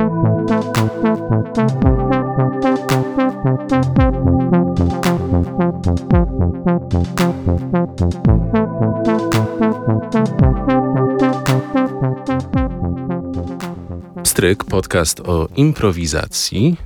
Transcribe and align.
Stryk, 0.00 0.08
podcast 14.64 15.20
o 15.20 15.48
improwizacji. 15.56 16.76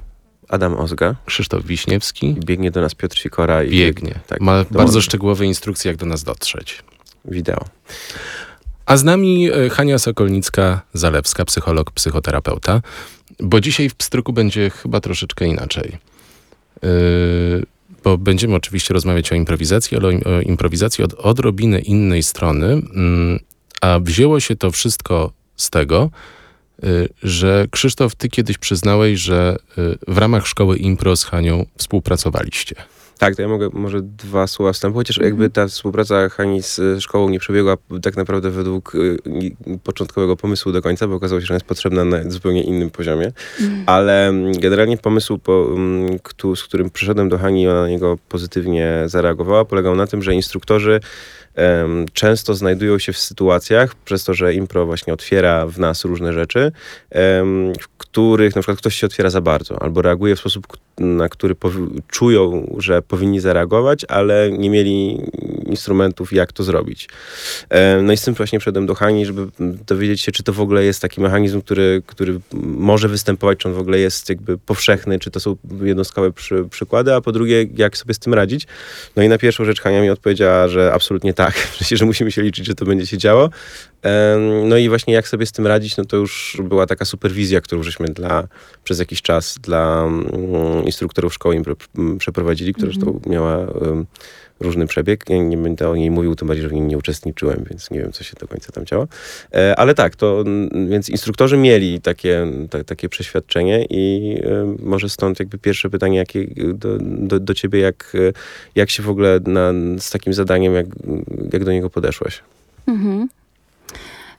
Adam 0.49 0.77
Ozga. 0.77 1.15
Krzysztof 1.27 1.65
Wiśniewski. 1.65 2.37
Biegnie 2.45 2.71
do 2.71 2.81
nas 2.81 2.95
Piotr 2.95 3.19
Sikora. 3.19 3.65
I 3.65 3.71
Biegnie. 3.71 4.21
Tak, 4.27 4.41
Ma 4.41 4.65
bardzo 4.71 5.01
szczegółowe 5.01 5.47
instrukcje, 5.47 5.91
jak 5.91 5.99
do 5.99 6.07
nas 6.07 6.25
dotrzeć. 6.25 6.83
Wideo. 7.25 7.65
A 8.87 8.97
z 8.97 9.05
nami 9.05 9.51
e, 9.51 9.71
Hania 9.71 9.97
Sokolnicka-Zalewska, 9.97 11.45
psycholog, 11.45 11.91
psychoterapeuta, 11.91 12.81
bo 13.41 13.61
dzisiaj 13.61 13.89
w 13.89 13.95
Pstryku 13.95 14.33
będzie 14.33 14.71
chyba 14.71 15.01
troszeczkę 15.01 15.47
inaczej. 15.47 15.99
Yy, 16.83 17.67
bo 18.05 18.19
będziemy 18.19 18.55
oczywiście 18.55 18.95
rozmawiać 18.95 19.33
o 19.33 19.35
improwizacji, 19.35 19.97
ale 19.97 20.09
o, 20.09 20.41
improwizacji 20.41 21.05
od 21.05 21.15
odrobinę 21.15 21.81
innej 21.81 22.23
strony, 22.23 22.67
yy, 22.67 23.41
a 23.81 24.01
wzięło 24.01 24.41
się 24.41 24.57
to 24.57 24.71
wszystko 24.71 25.33
z 25.57 25.71
tego, 25.71 26.11
yy, 26.83 27.09
że 27.23 27.67
Krzysztof, 27.71 28.15
ty 28.15 28.29
kiedyś 28.29 28.59
przyznałeś, 28.59 29.21
że 29.21 29.57
w 30.09 30.19
ramach 30.19 30.47
szkoły 30.47 30.77
impro 30.77 31.17
z 31.17 31.25
Hanią 31.25 31.67
współpracowaliście. 31.79 32.75
Tak, 33.19 33.37
to 33.37 33.43
ja 33.43 33.49
mogę 33.49 33.69
może 33.73 34.03
dwa 34.03 34.47
słowa 34.47 34.73
wstępu, 34.73 34.99
chociaż 34.99 35.19
mm 35.19 35.25
-hmm. 35.25 35.33
jakby 35.33 35.51
ta 35.51 35.69
współpraca 35.69 36.29
Hani 36.29 36.63
z 36.63 37.03
szkołą 37.03 37.29
nie 37.29 37.39
przebiegła 37.39 37.77
tak 38.03 38.17
naprawdę 38.17 38.51
według 38.51 38.95
y, 38.95 39.19
początkowego 39.83 40.37
pomysłu 40.37 40.73
do 40.73 40.83
końca, 40.83 41.09
bo 41.09 41.15
okazało 41.15 41.41
się, 41.41 41.47
że 41.47 41.53
ona 41.53 41.57
jest 41.57 41.67
potrzebna 41.67 42.05
na 42.05 42.31
zupełnie 42.31 42.63
innym 42.63 42.91
poziomie, 42.91 43.33
mm. 43.61 43.83
ale 43.87 44.33
generalnie 44.61 44.97
pomysł, 44.97 45.39
po, 45.39 45.69
m, 45.77 46.19
kto, 46.23 46.57
z 46.57 46.65
którym 46.65 46.91
przyszedłem 46.91 47.29
do 47.29 47.39
Hani, 47.39 47.69
ona 47.69 47.81
na 47.81 47.89
niego 47.89 48.19
pozytywnie 48.29 49.03
zareagowała, 49.07 49.65
polegał 49.65 49.97
na 49.97 50.07
tym, 50.07 50.23
że 50.23 50.35
instruktorzy 50.35 51.01
często 52.13 52.55
znajdują 52.55 52.99
się 52.99 53.13
w 53.13 53.19
sytuacjach, 53.19 53.95
przez 53.95 54.25
to, 54.25 54.35
że 54.35 54.55
impro 54.55 54.87
właśnie 54.87 55.13
otwiera 55.13 55.67
w 55.67 55.79
nas 55.79 56.05
różne 56.05 56.33
rzeczy, 56.33 56.73
w 57.81 57.89
których 57.99 58.57
na 58.57 58.63
przykład 58.63 58.79
ktoś 58.79 58.95
się 58.95 59.07
otwiera 59.07 59.31
za 59.31 59.41
bardzo, 59.41 59.83
albo 59.83 60.03
reaguje 60.03 60.37
w 60.37 60.41
sposób, 60.41 60.67
na 60.99 61.29
który 61.29 61.55
czują, 62.09 62.75
że 62.79 63.03
powinni 63.03 63.41
zareagować, 63.41 64.05
ale 64.09 64.51
nie 64.53 64.71
mieli 64.71 65.21
instrumentów, 65.67 66.33
jak 66.33 66.53
to 66.53 66.63
zrobić. 66.63 67.09
No 68.03 68.13
i 68.13 68.17
z 68.17 68.23
tym 68.23 68.35
właśnie 68.35 68.61
wszedłem 68.61 68.87
do 68.87 68.95
Hani, 68.95 69.27
żeby 69.27 69.47
dowiedzieć 69.87 70.21
się, 70.21 70.33
czy 70.33 70.43
to 70.43 70.53
w 70.53 70.61
ogóle 70.61 70.85
jest 70.85 71.03
taki 71.03 71.21
mechanizm, 71.21 71.63
który, 71.63 72.03
który 72.07 72.41
może 72.53 73.09
występować, 73.09 73.59
czy 73.59 73.69
on 73.69 73.75
w 73.75 73.79
ogóle 73.79 73.99
jest 73.99 74.29
jakby 74.29 74.59
powszechny, 74.59 75.19
czy 75.19 75.31
to 75.31 75.41
są 75.41 75.57
jednostkowe 75.83 76.33
przy, 76.33 76.65
przykłady, 76.71 77.15
a 77.15 77.21
po 77.21 77.33
drugie, 77.33 77.67
jak 77.77 77.97
sobie 77.97 78.15
z 78.15 78.19
tym 78.19 78.35
radzić. 78.35 78.67
No 79.17 79.23
i 79.23 79.29
na 79.29 79.39
pierwszą 79.39 79.65
rzecz 79.65 79.81
Hania 79.81 80.03
mi 80.03 80.11
odpowiedziała, 80.11 80.69
że 80.69 80.93
absolutnie 80.93 81.35
tak, 81.35 81.69
że 81.99 82.07
musimy 82.07 82.33
się 82.33 82.43
liczyć, 82.43 82.67
że 82.67 82.75
to 82.75 82.85
będzie 82.85 83.07
się 83.07 83.19
działo. 83.19 83.51
No 84.65 84.77
i 84.77 84.89
właśnie 84.89 85.15
jak 85.15 85.29
sobie 85.29 85.47
z 85.47 85.53
tym 85.53 85.67
radzić, 85.67 85.97
no 85.97 86.05
to 86.05 86.17
już 86.17 86.57
była 86.65 86.87
taka 86.87 87.05
superwizja, 87.05 87.61
którą 87.61 87.83
żeśmy 87.83 88.09
dla, 88.09 88.49
przez 88.85 88.99
jakiś 88.99 89.23
czas 89.23 89.59
dla 89.63 90.05
mm, 90.05 90.85
instruktorów 90.85 91.35
szkoły 91.35 91.63
przeprowadzili, 92.19 92.75
która 92.75 92.89
mm 92.89 93.01
-hmm. 93.01 93.05
zresztą 93.05 93.31
miała 93.31 93.67
różny 94.61 94.87
przebieg. 94.87 95.25
Ja 95.29 95.39
nie 95.39 95.57
będę 95.57 95.89
o 95.89 95.97
niej 95.97 96.11
mówił, 96.11 96.35
tym 96.35 96.49
bardziej, 96.49 96.63
że 96.63 96.69
w 96.69 96.73
niej 96.73 96.83
nie 96.83 96.99
uczestniczyłem, 96.99 97.65
więc 97.71 97.91
nie 97.91 98.01
wiem, 98.01 98.13
co 98.13 98.25
się 98.25 98.37
do 98.41 98.49
końca 98.49 98.73
tam 98.73 98.87
działo. 98.87 99.09
E, 99.55 99.79
ale 99.79 99.95
tak, 99.95 100.17
to 100.17 100.45
więc 100.89 101.09
instruktorzy 101.09 101.57
mieli 101.57 102.01
takie, 102.01 102.47
ta, 102.71 102.85
takie 102.85 103.09
przeświadczenie 103.09 103.87
i 103.91 104.37
może 104.79 105.09
stąd 105.09 105.39
jakby 105.39 105.59
pierwsze 105.59 105.91
pytanie 105.91 106.17
jakie, 106.17 106.47
do, 106.75 106.99
do, 107.01 107.41
do 107.41 107.55
ciebie, 107.55 107.81
jak, 107.81 108.13
jak 108.75 108.91
się 108.91 109.03
w 109.03 109.09
ogóle 109.09 109.41
na, 109.47 109.73
z 109.99 110.11
takim 110.11 110.33
zadaniem, 110.33 110.75
jak, 110.75 110.87
jak 111.53 111.65
do 111.65 111.73
niego 111.73 111.91
podeszłaś? 111.91 112.43
Mhm. 112.87 113.29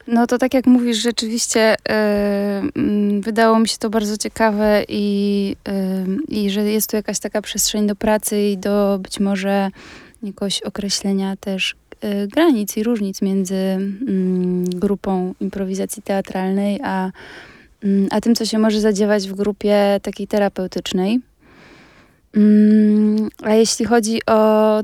No 0.06 0.26
to 0.26 0.38
tak 0.38 0.54
jak 0.54 0.66
mówisz, 0.66 0.98
rzeczywiście 0.98 1.76
yy, 2.76 3.20
wydało 3.20 3.58
mi 3.58 3.68
się 3.68 3.76
to 3.78 3.90
bardzo 3.90 4.16
ciekawe 4.16 4.84
i, 4.88 5.56
yy, 6.28 6.38
i 6.38 6.50
że 6.50 6.60
jest 6.60 6.90
tu 6.90 6.96
jakaś 6.96 7.18
taka 7.18 7.42
przestrzeń 7.42 7.86
do 7.86 7.96
pracy 7.96 8.40
i 8.42 8.58
do 8.58 8.98
być 9.02 9.20
może 9.20 9.70
jakoś 10.22 10.62
określenia 10.62 11.36
też 11.36 11.74
y, 12.04 12.28
granic 12.28 12.76
i 12.76 12.82
różnic 12.82 13.22
między 13.22 13.54
mm, 13.54 14.64
grupą 14.64 15.34
improwizacji 15.40 16.02
teatralnej, 16.02 16.80
a, 16.84 17.10
mm, 17.84 18.08
a 18.10 18.20
tym, 18.20 18.34
co 18.34 18.44
się 18.44 18.58
może 18.58 18.80
zadziewać 18.80 19.28
w 19.28 19.34
grupie 19.34 20.00
takiej 20.02 20.26
terapeutycznej. 20.26 21.20
A 23.42 23.54
jeśli 23.54 23.84
chodzi 23.84 24.20
o 24.26 24.80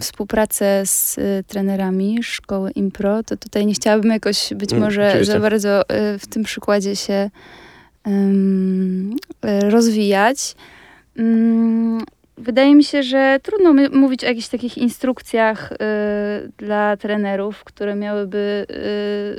współpracę 0.00 0.82
z 0.86 1.18
y, 1.18 1.44
trenerami 1.46 2.22
szkoły 2.22 2.70
impro, 2.70 3.22
to 3.22 3.36
tutaj 3.36 3.66
nie 3.66 3.74
chciałabym 3.74 4.10
jakoś 4.10 4.54
być 4.54 4.72
może 4.72 5.24
za 5.24 5.40
bardzo 5.40 5.82
y, 5.82 6.18
w 6.18 6.26
tym 6.26 6.42
przykładzie 6.42 6.96
się 6.96 7.30
rozwijać. 9.68 10.54
Wydaje 12.38 12.74
mi 12.74 12.84
się, 12.84 13.02
że 13.02 13.40
trudno 13.42 13.74
mówić 13.92 14.24
o 14.24 14.26
jakichś 14.26 14.48
takich 14.48 14.78
instrukcjach 14.78 15.72
y, 15.72 15.76
dla 16.58 16.96
trenerów, 16.96 17.64
które 17.64 17.94
miałyby 17.94 18.66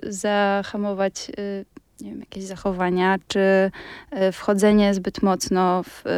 y, 0.08 0.14
zahamować 0.14 1.32
y, 1.40 1.66
nie 2.02 2.10
wiem, 2.10 2.20
jakieś 2.20 2.44
zachowania, 2.44 3.18
czy 3.28 3.40
y, 3.40 4.32
wchodzenie 4.32 4.94
zbyt 4.94 5.22
mocno 5.22 5.84
w, 5.84 6.00
y, 6.00 6.10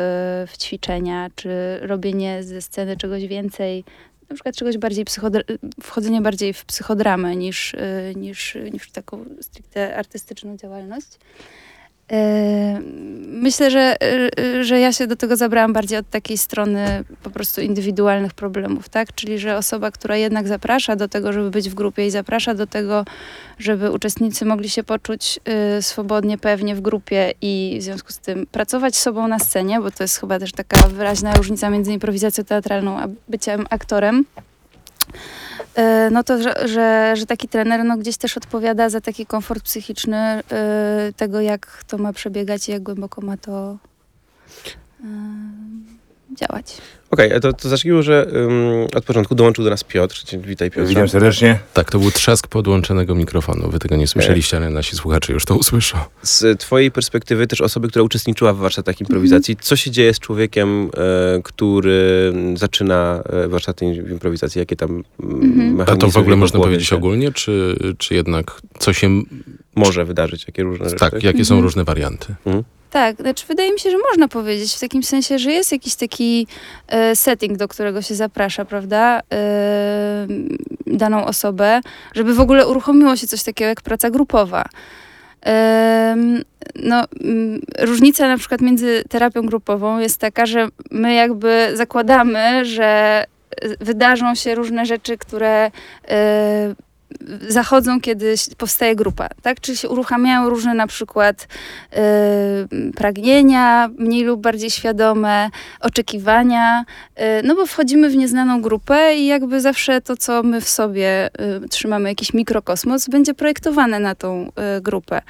w, 0.47 0.58
ćwiczenia, 0.58 1.30
czy 1.36 1.80
robienie 1.81 2.44
ze 2.44 2.62
sceny 2.62 2.97
czegoś 2.97 3.28
więcej, 3.28 3.84
na 4.30 4.36
przykład 4.36 4.56
czegoś 4.56 4.78
bardziej 4.78 5.06
wchodzenie 5.84 6.22
bardziej 6.22 6.53
w 6.53 6.66
psychodramę 6.66 7.36
niż, 7.36 7.74
y, 7.74 8.14
niż, 8.16 8.58
niż 8.74 8.84
w 8.84 8.92
taką 8.92 9.25
stricte 9.42 9.96
artystyczną 9.96 10.58
działalność. 10.58 11.08
Myślę, 13.42 13.72
że, 13.72 13.96
y, 14.40 14.64
że 14.64 14.80
ja 14.80 14.94
się 14.94 15.08
do 15.08 15.16
tego 15.16 15.36
zabrałam 15.36 15.74
bardziej 15.74 15.98
od 15.98 16.10
takiej 16.10 16.38
strony 16.38 17.04
po 17.24 17.30
prostu 17.30 17.62
indywidualnych 17.62 18.34
problemów, 18.34 18.90
tak? 18.90 19.16
Czyli, 19.16 19.40
że 19.40 19.58
osoba, 19.58 19.92
która 19.92 20.18
jednak 20.18 20.48
zaprasza 20.48 20.96
do 20.96 21.08
tego, 21.08 21.34
żeby 21.34 21.52
być 21.52 21.70
w 21.70 21.74
grupie 21.74 22.08
i 22.08 22.12
zaprasza 22.12 22.54
do 22.54 22.68
tego, 22.68 23.06
żeby 23.60 23.92
uczestnicy 23.92 24.46
mogli 24.46 24.70
się 24.70 24.84
poczuć 24.84 25.40
y, 25.78 25.82
swobodnie, 25.82 26.38
pewnie 26.38 26.76
w 26.76 26.82
grupie 26.82 27.34
i 27.42 27.78
w 27.80 27.84
związku 27.84 28.12
z 28.12 28.20
tym 28.20 28.48
pracować 28.52 28.96
sobą 28.96 29.28
na 29.28 29.40
scenie, 29.40 29.82
bo 29.82 29.92
to 29.92 30.04
jest 30.04 30.20
chyba 30.20 30.40
też 30.40 30.52
taka 30.52 30.88
wyraźna 30.88 31.34
różnica 31.36 31.70
między 31.70 31.94
improwizacją 31.94 32.44
teatralną 32.44 33.00
a 33.00 33.08
byciem 33.28 33.66
aktorem. 33.70 34.26
E, 35.76 36.09
no 36.12 36.24
to, 36.24 36.42
że, 36.44 36.68
że, 36.68 37.14
że, 37.16 37.26
taki 37.26 37.48
trener 37.48 37.86
no, 37.86 37.98
gdzieś 37.98 38.18
też 38.18 38.38
odpowiada 38.38 38.90
za 38.90 39.02
taki 39.02 39.26
komfort 39.26 39.64
psychiczny 39.64 40.18
e, 40.18 40.44
tego, 41.18 41.42
jak 41.42 41.84
to 41.88 41.98
ma 41.98 42.14
przebiegać 42.14 42.70
i 42.70 42.72
jak 42.72 42.84
głęboko 42.84 43.22
ma 43.22 43.38
to 43.38 43.78
e, 45.04 45.08
działać. 46.36 46.78
Okej, 47.12 47.28
okay, 47.28 47.40
to, 47.40 47.54
to 47.54 47.70
zacznijmy, 47.70 48.04
że 48.04 48.28
um, 48.34 48.88
od 48.96 49.06
początku 49.06 49.36
dołączył 49.36 49.64
do 49.64 49.70
nas 49.70 49.84
Piotr. 49.84 50.24
Witaj 50.38 50.72
Piotr. 50.72 50.90
Witam 50.90 51.10
serdecznie. 51.10 51.60
Tak, 51.74 51.92
to 51.92 52.00
był 52.00 52.12
trzask 52.12 52.48
podłączonego 52.48 53.16
mikrofonu. 53.16 53.70
Wy 53.70 53.80
tego 53.80 53.96
nie 53.96 54.08
słyszeliście, 54.08 54.58
ale 54.58 54.70
nasi 54.70 54.96
słuchacze 54.96 55.34
już 55.34 55.46
to 55.46 55.56
usłyszą. 55.56 55.98
Z 56.22 56.60
twojej 56.60 56.92
perspektywy 56.92 57.48
też 57.48 57.62
osoby, 57.62 57.88
która 57.88 58.04
uczestniczyła 58.04 58.54
w 58.54 58.58
warsztatach 58.58 59.02
improwizacji, 59.02 59.56
-hmm. 59.56 59.64
co 59.64 59.76
się 59.76 59.92
dzieje 59.92 60.14
z 60.14 60.20
człowiekiem, 60.20 60.90
e, 61.38 61.42
który 61.44 62.34
zaczyna 62.56 63.24
e, 63.26 63.48
warsztaty 63.48 63.86
improwizacji? 63.86 64.60
Jakie 64.60 64.76
tam 64.76 65.04
mm 65.24 65.78
-hmm. 65.78 65.84
A 65.92 65.96
to 65.96 66.10
w 66.10 66.18
ogóle 66.18 66.36
można 66.36 66.60
powiedzieć 66.60 66.88
się? 66.88 66.96
ogólnie, 66.96 67.32
czy, 67.32 67.76
czy 67.98 68.16
jednak 68.16 68.62
co 68.80 68.94
się... 68.94 69.22
Może 69.75 70.06
wydarzyć, 70.06 70.48
jakie 70.48 70.64
różne 70.64 70.86
rzeczy? 70.86 71.00
Tak, 71.00 71.24
jakie 71.24 71.46
są 71.46 71.56
mhm. 71.56 71.64
różne 71.64 71.84
warianty. 71.84 72.36
Mhm. 72.46 72.64
Tak, 72.92 73.16
znaczy 73.16 73.46
wydaje 73.48 73.72
mi 73.72 73.80
się, 73.80 73.92
że 73.92 73.98
można 74.12 74.28
powiedzieć 74.28 74.76
w 74.76 74.80
takim 74.80 75.04
sensie, 75.04 75.40
że 75.40 75.52
jest 75.52 75.72
jakiś 75.72 75.96
taki 75.96 76.48
e, 76.88 77.16
setting, 77.16 77.58
do 77.58 77.68
którego 77.68 78.02
się 78.02 78.16
zaprasza, 78.16 78.66
prawda, 78.66 79.20
e, 79.34 80.28
daną 80.88 81.26
osobę, 81.26 81.82
żeby 82.14 82.34
w 82.34 82.40
ogóle 82.40 82.68
uruchomiło 82.68 83.16
się 83.16 83.28
coś 83.28 83.44
takiego 83.44 83.70
jak 83.70 83.82
praca 83.82 84.10
grupowa. 84.10 84.66
No, 86.76 87.04
różnica 87.80 88.28
na 88.28 88.38
przykład 88.38 88.62
między 88.62 89.04
terapią 89.10 89.42
grupową 89.42 90.00
jest 90.00 90.18
taka, 90.18 90.46
że 90.46 90.68
my 90.92 91.14
jakby 91.14 91.72
zakładamy, 91.74 92.66
że 92.66 93.24
wydarzą 93.80 94.36
się 94.36 94.56
różne 94.56 94.86
rzeczy, 94.86 95.18
które 95.18 95.72
e, 96.08 96.76
zachodzą, 97.48 98.02
kiedy 98.02 98.36
powstaje 98.58 98.96
grupa, 98.96 99.30
tak? 99.42 99.60
Czyli 99.60 99.78
się 99.78 99.90
uruchamiają 99.90 100.50
różne 100.50 100.74
na 100.74 100.88
przykład 100.88 101.48
yy, 101.92 102.92
pragnienia, 102.92 103.90
mniej 103.98 104.24
lub 104.24 104.42
bardziej 104.42 104.69
świadome, 104.69 105.50
oczekiwania, 105.80 106.86
yy, 107.18 107.24
no 107.44 107.56
bo 107.56 107.66
wchodzimy 107.66 108.10
w 108.10 108.16
nieznaną 108.16 108.62
grupę 108.62 109.16
i 109.16 109.25
jakby 109.25 109.62
zawsze 109.62 110.02
to, 110.02 110.18
co 110.18 110.44
my 110.44 110.62
w 110.62 110.69
sobie 110.69 111.30
yy, 111.62 111.69
trzymamy, 111.69 112.10
jakiś 112.10 112.34
mikrokosmos, 112.34 113.08
będzie 113.10 113.34
projektowane 113.34 114.00
na 114.00 114.16
tą 114.16 114.52
y, 114.78 114.81
grupę. 114.81 115.22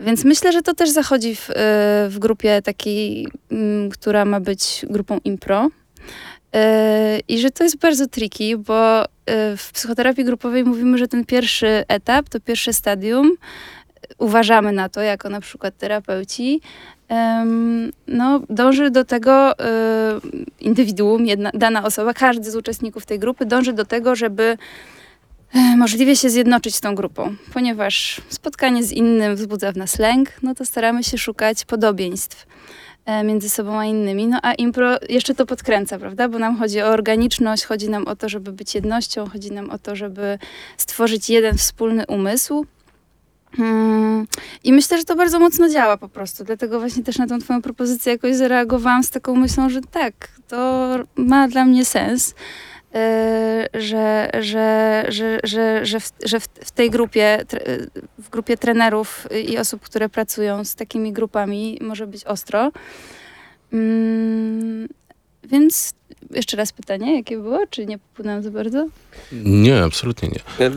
Więc 0.00 0.24
myślę, 0.24 0.52
że 0.52 0.62
to 0.62 0.74
też 0.74 0.90
zachodzi 0.90 1.36
w, 1.36 1.50
y, 1.50 1.54
w 2.08 2.16
grupie 2.18 2.62
takiej, 2.62 3.28
mm, 3.50 3.90
która 3.90 4.24
ma 4.24 4.40
być 4.40 4.86
grupą 4.90 5.18
impro. 5.24 5.68
Y, 6.56 7.20
I 7.28 7.38
że 7.38 7.50
to 7.50 7.64
jest 7.64 7.78
bardzo 7.78 8.06
tricky, 8.06 8.58
bo 8.58 9.04
y, 9.04 9.06
w 9.56 9.70
psychoterapii 9.72 10.24
grupowej 10.24 10.64
mówimy, 10.64 10.98
że 10.98 11.08
ten 11.08 11.24
pierwszy 11.24 11.84
etap, 11.88 12.28
to 12.28 12.40
pierwsze 12.40 12.72
stadium, 12.72 13.32
uważamy 14.18 14.72
na 14.72 14.88
to, 14.88 15.00
jako 15.00 15.28
na 15.28 15.40
przykład 15.40 15.76
terapeuci, 15.76 16.60
no, 18.06 18.40
dąży 18.50 18.90
do 18.90 19.04
tego 19.04 19.52
y, 19.52 19.56
indywiduum, 20.60 21.26
jedna, 21.26 21.50
dana 21.54 21.84
osoba, 21.84 22.14
każdy 22.14 22.50
z 22.50 22.56
uczestników 22.56 23.06
tej 23.06 23.18
grupy 23.18 23.46
dąży 23.46 23.72
do 23.72 23.84
tego, 23.84 24.14
żeby 24.14 24.56
e, 25.54 25.76
możliwie 25.76 26.16
się 26.16 26.30
zjednoczyć 26.30 26.74
z 26.74 26.80
tą 26.80 26.94
grupą, 26.94 27.34
ponieważ 27.52 28.20
spotkanie 28.28 28.84
z 28.84 28.92
innym 28.92 29.36
wzbudza 29.36 29.72
w 29.72 29.76
nas 29.76 29.98
lęk, 29.98 30.28
no 30.42 30.54
to 30.54 30.64
staramy 30.64 31.04
się 31.04 31.18
szukać 31.18 31.64
podobieństw 31.64 32.46
między 33.24 33.50
sobą 33.50 33.78
a 33.78 33.84
innymi. 33.84 34.26
No 34.26 34.38
a 34.42 34.54
impro 34.54 34.98
jeszcze 35.08 35.34
to 35.34 35.46
podkręca, 35.46 35.98
prawda? 35.98 36.28
Bo 36.28 36.38
nam 36.38 36.56
chodzi 36.56 36.82
o 36.82 36.86
organiczność, 36.86 37.64
chodzi 37.64 37.90
nam 37.90 38.06
o 38.06 38.16
to, 38.16 38.28
żeby 38.28 38.52
być 38.52 38.74
jednością, 38.74 39.28
chodzi 39.28 39.52
nam 39.52 39.70
o 39.70 39.78
to, 39.78 39.96
żeby 39.96 40.38
stworzyć 40.76 41.30
jeden 41.30 41.58
wspólny 41.58 42.04
umysł. 42.06 42.66
Mm, 43.58 44.26
I 44.64 44.72
myślę, 44.72 44.98
że 44.98 45.04
to 45.04 45.16
bardzo 45.16 45.40
mocno 45.40 45.68
działa 45.68 45.96
po 45.96 46.08
prostu. 46.08 46.44
Dlatego 46.44 46.80
właśnie 46.80 47.02
też 47.02 47.18
na 47.18 47.26
tą 47.26 47.38
twoją 47.38 47.62
propozycję 47.62 48.12
jakoś 48.12 48.36
zareagowałam 48.36 49.04
z 49.04 49.10
taką 49.10 49.34
myślą, 49.34 49.70
że 49.70 49.80
tak, 49.80 50.28
to 50.48 50.88
ma 51.16 51.48
dla 51.48 51.64
mnie 51.64 51.84
sens. 51.84 52.34
Yy, 52.94 53.80
Że, 53.82 54.30
że, 54.40 55.04
że, 55.08 55.40
że, 55.44 55.86
że, 55.86 56.00
w, 56.00 56.12
że 56.24 56.40
w, 56.40 56.70
tej 56.70 56.90
grupie, 56.90 57.44
yy, 57.66 57.90
w 58.18 58.30
grupie 58.30 58.56
trenerów 58.56 59.26
i 59.48 59.58
osób, 59.58 59.80
które 59.82 60.08
pracują 60.08 60.64
z 60.64 60.74
takimi 60.74 61.12
grupami, 61.12 61.78
może 61.80 62.06
być 62.06 62.24
ostro. 62.24 62.70
Mm, 63.72 64.88
Więc 65.44 65.94
jeszcze 66.30 66.56
raz 66.56 66.72
pytanie, 66.72 67.16
jakie 67.16 67.36
było? 67.38 67.58
Czy 67.70 67.86
nie 67.86 67.98
popłynęłam 67.98 68.42
za 68.42 68.50
bardzo? 68.50 68.86
Nie, 69.32 69.82
absolutnie 69.82 70.28
nie. 70.28 70.70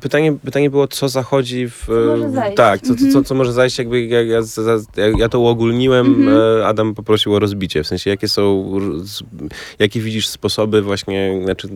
Pytanie, 0.00 0.32
pytanie 0.44 0.70
było, 0.70 0.88
co 0.88 1.08
zachodzi 1.08 1.68
w... 1.68 1.86
Co 1.86 1.92
może 2.16 2.30
zajść. 2.30 2.56
Tak, 2.56 2.80
co, 2.80 2.94
co, 2.94 3.00
co, 3.00 3.06
Mhm. 3.06 3.24
co 3.24 3.34
może 3.34 3.52
zajść, 3.52 3.78
jakby 3.78 4.04
ja, 4.04 4.22
ja, 4.22 4.40
ja, 4.96 5.08
ja 5.18 5.28
to 5.28 5.40
uogólniłem, 5.40 6.06
Mhm. 6.06 6.38
e, 6.60 6.66
Adam 6.66 6.94
poprosił 6.94 7.34
o 7.34 7.38
rozbicie, 7.38 7.82
w 7.82 7.86
sensie 7.86 8.10
jakie 8.10 8.28
są, 8.28 8.72
jakie 9.78 10.00
widzisz 10.00 10.28
sposoby 10.28 10.82
właśnie, 10.82 11.40
znaczy, 11.44 11.68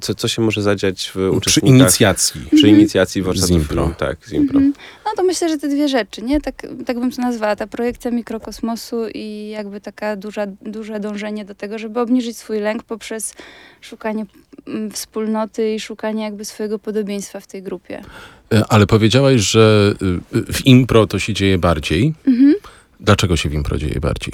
co, 0.00 0.14
co 0.14 0.28
się 0.28 0.42
może 0.42 0.62
zadziać 0.62 1.06
w 1.06 1.10
Przy 1.10 1.30
uczestnikach 1.30 1.80
inicjacji. 1.80 2.40
przy 2.56 2.68
inicjacji 2.68 3.22
warsztatów 3.22 3.56
Z 3.56 3.60
impro. 3.60 3.90
Tak, 3.98 4.16
z 4.26 4.32
impro. 4.32 4.56
Mhm. 4.58 4.72
No 5.04 5.10
to 5.16 5.22
myślę, 5.22 5.48
że 5.48 5.58
te 5.58 5.68
dwie 5.68 5.88
rzeczy, 5.88 6.22
nie? 6.22 6.40
Tak, 6.40 6.66
tak 6.86 7.00
bym 7.00 7.10
to 7.12 7.22
nazwała, 7.22 7.56
ta 7.56 7.66
projekcja 7.66 8.10
mikrokosmosu 8.10 8.96
i 9.14 9.48
jakby 9.48 9.80
taka 9.80 10.16
duża, 10.16 10.46
duże 10.62 11.00
dążenie 11.00 11.44
do 11.44 11.54
tego, 11.54 11.78
żeby 11.78 12.00
obniżyć 12.00 12.36
swój 12.36 12.60
lęk 12.60 12.82
poprzez 12.82 13.34
szukanie 13.80 14.26
mm, 14.66 14.90
wspólnoty 14.90 15.74
i 15.74 15.80
szukanie 15.80 16.24
jakby 16.24 16.44
swojego 16.44 16.78
podobieństwa 16.78 17.17
w 17.26 17.46
tej 17.46 17.62
grupie. 17.62 18.02
E, 18.52 18.62
Ale 18.68 18.86
powiedziałaś, 18.86 19.40
że 19.40 19.94
y, 20.34 20.52
w 20.52 20.66
impro 20.66 21.06
to 21.06 21.18
się 21.18 21.32
dzieje 21.34 21.58
bardziej. 21.58 22.14
Mhm. 22.26 22.54
Dlaczego 23.00 23.36
się 23.36 23.48
w 23.48 23.54
impro 23.54 23.78
dzieje 23.78 24.00
bardziej? 24.00 24.32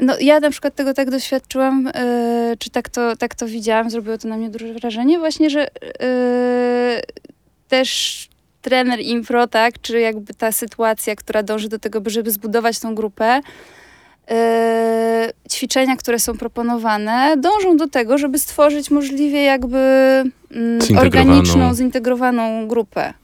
No 0.00 0.16
ja 0.20 0.40
na 0.40 0.50
przykład 0.50 0.74
tego 0.74 0.94
tak 0.94 1.10
doświadczyłam, 1.10 1.84
yy, 1.84 2.56
czy 2.56 2.70
tak 2.70 2.88
to, 2.88 3.16
tak 3.16 3.34
to 3.34 3.46
widziałam, 3.46 3.90
zrobiło 3.90 4.18
to 4.18 4.28
na 4.28 4.36
mnie 4.36 4.50
duże 4.50 4.74
wrażenie, 4.74 5.18
właśnie, 5.18 5.50
że 5.50 5.60
yy, 5.60 7.02
też 7.68 8.28
trener 8.62 9.00
impro, 9.00 9.46
tak, 9.46 9.80
czy 9.80 10.00
jakby 10.00 10.34
ta 10.34 10.52
sytuacja, 10.52 11.16
która 11.16 11.42
dąży 11.42 11.68
do 11.68 11.78
tego, 11.78 12.00
by- 12.00 12.10
żeby 12.10 12.30
zbudować 12.30 12.78
tą 12.78 12.94
grupę, 12.94 13.40
ćwiczenia, 15.50 15.96
które 15.96 16.18
są 16.18 16.34
proponowane, 16.36 17.36
dążą 17.36 17.76
do 17.76 17.88
tego, 17.88 18.18
żeby 18.18 18.38
stworzyć 18.38 18.90
możliwie 18.90 19.42
jakby 19.42 19.78
mm, 19.78 20.80
Zintegrowaną. 20.82 21.00
organiczną, 21.00 21.74
zintegrowaną 21.74 22.68
grupę. 22.68 23.14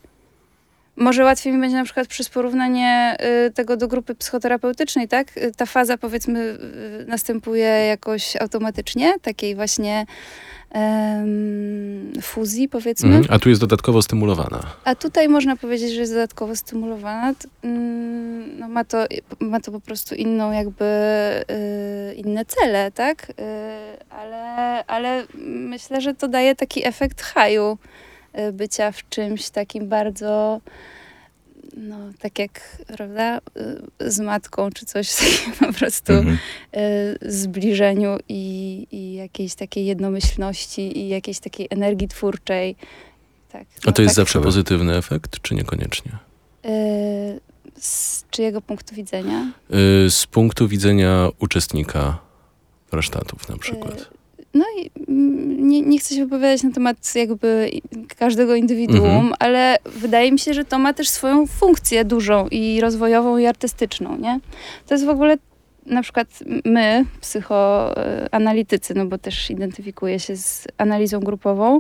Może 1.01 1.25
łatwiej 1.25 1.53
mi 1.53 1.61
będzie 1.61 1.77
na 1.77 1.85
przykład 1.85 2.07
przez 2.07 2.29
porównanie 2.29 3.17
y, 3.47 3.51
tego 3.51 3.77
do 3.77 3.89
grupy 3.89 4.15
psychoterapeutycznej, 4.15 5.09
tak? 5.09 5.37
Y, 5.37 5.53
Ta 5.57 5.67
faza 5.67 5.99
powiedzmy 5.99 6.41
y, 7.03 7.05
następuje 7.09 7.65
jakoś 7.67 8.37
automatycznie, 8.37 9.15
takiej 9.23 9.55
właśnie 9.55 10.07
fuzji 12.23 12.69
powiedzmy. 12.69 13.17
Mhm. 13.17 13.35
A 13.35 13.39
tu 13.39 13.49
jest 13.49 13.61
dodatkowo 13.61 14.03
stymulowana. 14.03 14.61
A 14.85 14.95
tutaj 14.95 15.29
można 15.29 15.57
powiedzieć, 15.57 15.93
że 15.93 16.01
jest 16.01 16.13
dodatkowo 16.13 16.57
stymulowana. 16.57 17.35
Mm, 17.63 18.59
No 18.59 18.69
ma, 18.69 18.85
to, 18.85 19.05
ma 19.41 19.61
to 19.61 19.73
po 19.73 19.81
prostu 19.81 20.15
inną 20.15 20.53
jakby 20.53 20.85
inne 22.17 22.45
cele, 22.45 22.91
tak? 22.93 23.33
Ale, 24.11 24.85
ale 24.87 25.25
myślę, 25.47 26.01
że 26.01 26.15
to 26.15 26.29
daje 26.29 26.57
taki 26.57 26.87
efekt 26.87 27.23
haju 27.23 27.79
bycia 28.53 28.93
w 28.93 29.09
czymś 29.09 29.51
takim 29.51 29.89
bardzo 29.89 30.61
no 31.77 31.97
tak 32.19 32.39
jak, 32.39 32.79
prawda, 32.97 33.39
y, 34.01 34.11
z 34.13 34.21
matką 34.21 34.71
czy 34.71 34.87
coś 34.87 35.15
takiego 35.17 35.67
po 35.67 35.73
prostu 35.73 36.13
Mhm. 36.13 36.39
y, 36.77 37.33
zbliżeniu 37.33 38.19
i, 38.29 38.87
i 38.91 39.15
jakiejś 39.15 39.55
takiej 39.55 39.87
jednomyślności 39.87 40.99
i 40.99 41.09
jakiejś 41.09 41.39
takiej 41.39 41.67
energii 41.71 42.09
twórczej. 42.09 42.77
Tak, 43.53 43.63
A 43.63 43.81
no 43.87 43.93
to 43.93 44.03
jest 44.03 44.15
tak, 44.15 44.17
zawsze 44.17 44.41
pozytywny 44.41 44.97
efekt, 44.97 45.41
czy 45.43 45.55
niekoniecznie? 45.55 46.13
y, 46.67 47.41
z 47.79 48.25
czyjego 48.31 48.61
punktu 48.61 48.95
widzenia? 48.95 49.53
Y, 50.07 50.11
Z 50.11 50.27
punktu 50.27 50.69
widzenia 50.69 51.29
uczestnika 51.39 52.19
warsztatów 52.93 53.49
na 53.49 53.57
przykład. 53.59 54.11
No 54.55 54.65
i 54.79 54.91
mm, 55.09 55.69
nie, 55.69 55.81
nie 55.83 55.99
chcę 55.99 56.15
się 56.15 56.25
wypowiadać 56.25 56.63
na 56.63 56.71
temat 56.71 57.15
jakby 57.15 57.71
każdego 58.19 58.55
indywiduum, 58.55 59.05
Mhm. 59.05 59.35
ale 59.39 59.77
wydaje 59.85 60.33
mi 60.33 60.39
się, 60.39 60.55
że 60.55 60.65
to 60.65 60.79
ma 60.79 60.93
też 60.93 61.09
swoją 61.09 61.47
funkcję 61.47 62.05
dużą 62.05 62.49
i 62.49 62.81
rozwojową 62.81 63.39
i 63.39 63.47
artystyczną, 63.47 64.17
nie? 64.17 64.41
To 64.87 64.95
jest 64.95 65.05
w 65.07 65.09
ogóle 65.09 65.37
na 65.87 66.03
przykład 66.03 66.29
my, 66.65 67.05
psychoanalitycy, 67.21 68.95
no 68.95 69.07
bo 69.07 69.19
też 69.19 69.51
identyfikuję 69.51 70.21
się 70.21 70.37
z 70.37 70.67
analizą 70.79 71.21
grupową, 71.21 71.79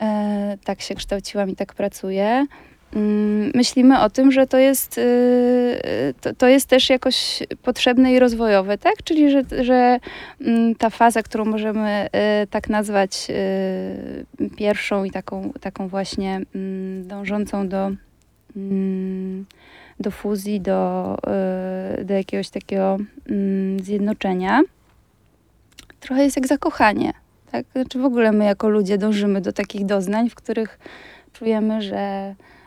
e, 0.00 0.58
tak 0.64 0.80
się 0.80 0.94
kształciłam 0.94 1.50
i 1.50 1.56
tak 1.56 1.74
pracuję. 1.74 2.46
Mm, 2.92 3.50
Myślimy 3.54 4.00
o 4.00 4.10
tym, 4.10 4.32
że 4.32 4.46
to 4.46 4.58
jest, 4.58 4.98
y, 4.98 6.14
to, 6.20 6.34
to 6.34 6.48
jest 6.48 6.68
też 6.68 6.90
jakoś 6.90 7.42
potrzebne 7.62 8.12
i 8.12 8.18
rozwojowe, 8.18 8.78
tak? 8.78 8.94
Czyli, 9.04 9.30
że, 9.30 9.42
że 9.62 9.98
mm, 10.40 10.74
ta 10.74 10.90
faza, 10.90 11.22
którą 11.22 11.44
możemy 11.44 12.06
y, 12.42 12.46
tak 12.46 12.68
nazwać 12.68 13.26
y, 13.30 14.50
pierwszą 14.56 15.04
i 15.04 15.10
taką, 15.10 15.52
taką 15.60 15.88
właśnie 15.88 16.40
mm, 16.54 17.08
dążącą 17.08 17.68
do, 17.68 17.90
do 20.00 20.10
fuzji, 20.10 20.60
do, 20.60 21.16
y, 22.00 22.04
do 22.04 22.14
jakiegoś 22.14 22.50
takiego 22.50 22.98
zjednoczenia, 23.82 24.60
trochę 26.00 26.24
jest 26.24 26.36
jak 26.36 26.46
zakochanie. 26.46 27.12
Tak? 27.52 27.66
Znaczy 27.72 27.98
w 27.98 28.04
ogóle 28.04 28.32
my 28.32 28.44
jako 28.44 28.68
ludzie 28.68 28.98
dążymy 28.98 29.40
do 29.40 29.52
takich 29.52 29.86
doznań, 29.86 30.30
w 30.30 30.34
których 30.34 30.78
czujemy, 31.32 31.82
że 31.82 32.34
y, 32.40 32.57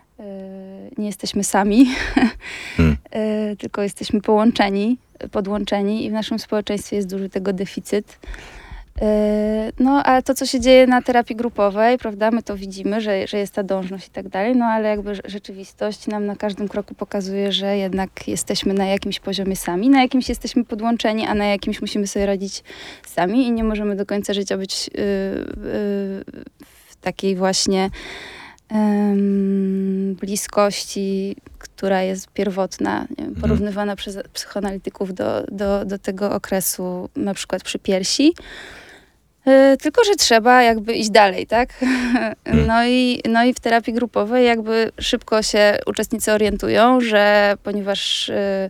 nie 0.98 1.06
jesteśmy 1.06 1.44
sami, 1.44 1.86
Hmm. 2.77 2.98
y, 3.51 3.56
tylko 3.58 3.82
jesteśmy 3.82 4.22
połączeni, 4.22 4.98
podłączeni 5.32 6.06
i 6.06 6.10
w 6.10 6.13
naszym 6.13 6.39
społeczeństwie 6.39 6.96
jest 6.96 7.10
duży 7.10 7.30
tego 7.30 7.53
deficyt. 7.53 8.20
Y, 9.01 9.03
No, 9.80 10.03
a 10.03 10.22
to, 10.22 10.34
co 10.34 10.46
się 10.46 10.60
dzieje 10.60 10.88
na 10.88 11.01
terapii 11.01 11.36
grupowej, 11.36 11.98
prawda, 11.98 12.32
my 12.32 12.44
to 12.44 12.58
widzimy, 12.58 13.01
że, 13.01 13.27
że 13.27 13.38
jest 13.38 13.53
ta 13.53 13.63
dążność 13.63 14.08
i 14.08 14.12
tak 14.12 14.30
dalej, 14.30 14.56
no 14.56 14.65
ale 14.65 14.89
jakby 14.89 15.12
rze- 15.12 15.22
rzeczywistość 15.30 16.08
nam 16.08 16.25
na 16.25 16.36
każdym 16.36 16.68
kroku 16.68 16.96
pokazuje, 16.96 17.51
że 17.51 17.77
jednak 17.77 18.27
jesteśmy 18.27 18.74
na 18.74 18.86
jakimś 18.86 19.20
poziomie 19.20 19.56
sami, 19.56 19.89
na 19.89 20.01
jakimś 20.01 20.30
jesteśmy 20.30 20.65
podłączeni, 20.65 21.25
a 21.25 21.34
na 21.36 21.46
jakimś 21.46 21.82
musimy 21.82 22.08
sobie 22.08 22.25
radzić 22.25 22.63
sami 23.06 23.48
i 23.48 23.51
nie 23.51 23.63
możemy 23.63 23.96
do 23.96 24.06
końca 24.06 24.34
życia 24.34 24.58
być 24.58 24.88
y, 24.88 24.91
y, 24.91 25.03
w 26.89 26.96
takiej 27.01 27.36
właśnie 27.36 27.89
bliskości, 30.22 31.36
która 31.60 32.01
jest 32.01 32.28
pierwotna, 32.34 33.08
Mhm. 33.18 33.36
porównywana 33.36 33.96
przez 33.96 34.18
psychoanalityków 34.34 35.13
do, 35.13 35.44
do, 35.51 35.86
do 35.86 36.00
tego 36.00 36.32
okresu, 36.32 37.10
na 37.16 37.34
przykład 37.34 37.63
przy 37.63 37.80
piersi. 37.80 38.34
E, 39.48 39.78
Tylko, 39.78 40.04
że 40.04 40.16
trzeba 40.16 40.63
jakby 40.63 40.94
iść 40.94 41.10
dalej, 41.10 41.48
tak? 41.48 41.74
No 42.68 42.86
i, 42.86 43.22
no 43.30 43.44
i 43.44 43.54
w 43.54 43.60
terapii 43.60 43.94
grupowej 43.94 44.46
jakby 44.46 44.92
szybko 45.00 45.42
się 45.42 45.78
uczestnicy 45.86 46.32
orientują, 46.32 47.01
że 47.01 47.54
ponieważ 47.63 48.30
e, 48.30 48.68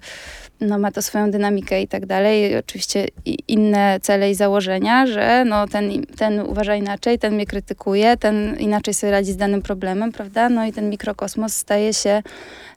no, 0.61 0.79
ma 0.79 0.91
to 0.91 1.01
swoją 1.01 1.31
dynamikę 1.31 1.81
i 1.81 1.87
tak 1.87 2.05
dalej. 2.05 2.57
Oczywiście 2.57 3.07
inne 3.47 3.99
cele 4.01 4.31
i 4.31 4.35
założenia, 4.35 5.07
że 5.07 5.45
no, 5.45 5.67
ten, 5.67 6.05
ten 6.17 6.39
uważa 6.39 6.75
inaczej, 6.75 7.19
ten 7.19 7.33
mnie 7.33 7.45
krytykuje, 7.45 8.17
ten 8.17 8.57
inaczej 8.59 8.93
sobie 8.93 9.11
radzi 9.11 9.31
z 9.31 9.37
danym 9.37 9.61
problemem, 9.61 10.11
prawda? 10.11 10.49
No 10.49 10.65
i 10.65 10.73
ten 10.73 10.89
mikrokosmos 10.89 11.53
staje 11.53 11.93
się 11.93 12.23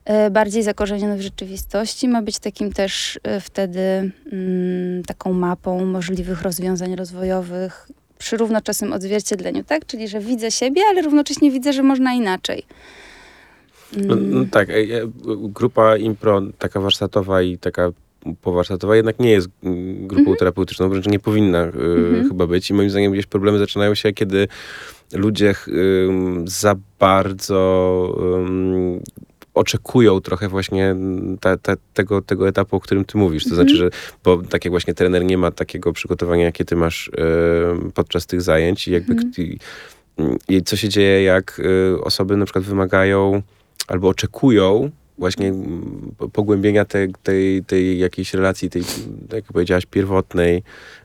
e, 0.04 0.30
bardziej 0.30 0.62
zakorzeniony 0.62 1.16
w 1.16 1.20
rzeczywistości. 1.20 2.08
Ma 2.08 2.22
być 2.22 2.38
takim 2.38 2.72
też 2.72 3.20
e, 3.22 3.40
wtedy 3.40 4.10
mm, 4.32 5.02
taką 5.02 5.32
mapą 5.32 5.84
możliwych 5.84 6.42
rozwiązań 6.42 6.96
rozwojowych 6.96 7.88
przy 8.18 8.36
równoczesnym 8.36 8.92
odzwierciedleniu, 8.92 9.64
tak? 9.64 9.86
Czyli, 9.86 10.08
że 10.08 10.20
widzę 10.20 10.50
siebie, 10.50 10.82
ale 10.90 11.02
równocześnie 11.02 11.50
widzę, 11.50 11.72
że 11.72 11.82
można 11.82 12.12
inaczej. 12.12 12.66
No, 13.92 14.14
Mm. 14.14 14.30
no 14.34 14.44
tak, 14.50 14.70
e, 14.70 14.72
e, 14.74 15.08
grupa 15.48 15.96
impro, 15.96 16.42
taka 16.58 16.80
warsztatowa 16.80 17.42
i 17.42 17.58
taka 17.58 17.90
powarsztatowa 18.42 18.96
jednak 18.96 19.18
nie 19.20 19.30
jest 19.30 19.48
mm, 19.64 20.06
grupą 20.06 20.20
Mhm. 20.20 20.36
terapeutyczną, 20.36 20.88
wręcz 20.88 21.06
nie 21.06 21.18
powinna 21.18 21.58
e, 21.64 21.72
chyba 22.28 22.46
być. 22.46 22.70
I 22.70 22.74
moim 22.74 22.90
zdaniem 22.90 23.12
gdzieś 23.12 23.26
problemy 23.26 23.58
zaczynają 23.58 23.94
się, 23.94 24.12
kiedy 24.12 24.48
ludzie 25.14 25.54
ym, 25.68 26.44
za 26.48 26.74
bardzo 26.98 28.14
ym, 28.36 29.00
oczekują 29.54 30.20
trochę 30.20 30.48
właśnie 30.48 30.86
mm, 30.90 31.38
ta, 31.38 31.56
ta, 31.56 31.74
tego, 31.94 32.22
tego 32.22 32.48
etapu, 32.48 32.76
o 32.76 32.80
którym 32.80 33.04
ty 33.04 33.18
mówisz. 33.18 33.44
To 33.44 33.50
Mhm. 33.50 33.68
znaczy, 33.68 33.76
że 33.78 33.90
bo 34.24 34.36
tak 34.42 34.64
jak 34.64 34.72
właśnie 34.72 34.94
trener 34.94 35.24
nie 35.24 35.38
ma 35.38 35.50
takiego 35.50 35.92
przygotowania, 35.92 36.44
jakie 36.44 36.64
ty 36.64 36.76
masz 36.76 37.10
podczas 37.94 38.26
tych 38.26 38.42
zajęć 38.42 38.88
i 38.88 38.92
jakby 38.92 39.12
Mhm. 39.12 39.32
k- 39.32 39.42
i, 39.42 39.58
i 40.56 40.62
co 40.62 40.76
się 40.76 40.88
dzieje, 40.88 41.22
jak 41.22 41.60
y, 41.94 42.00
osoby 42.04 42.36
na 42.36 42.44
przykład 42.44 42.64
wymagają 42.64 43.42
albo 43.88 44.08
oczekują 44.08 44.90
właśnie 45.18 45.48
mm, 45.48 46.12
po- 46.18 46.28
pogłębienia 46.28 46.84
tej, 46.84 47.12
tej, 47.22 47.64
tej 47.64 47.98
jakiejś 47.98 48.34
relacji, 48.34 48.70
tej, 48.70 48.82
tak 49.28 49.32
jak 49.32 49.44
powiedziałaś, 49.44 49.86
pierwotnej 49.86 50.62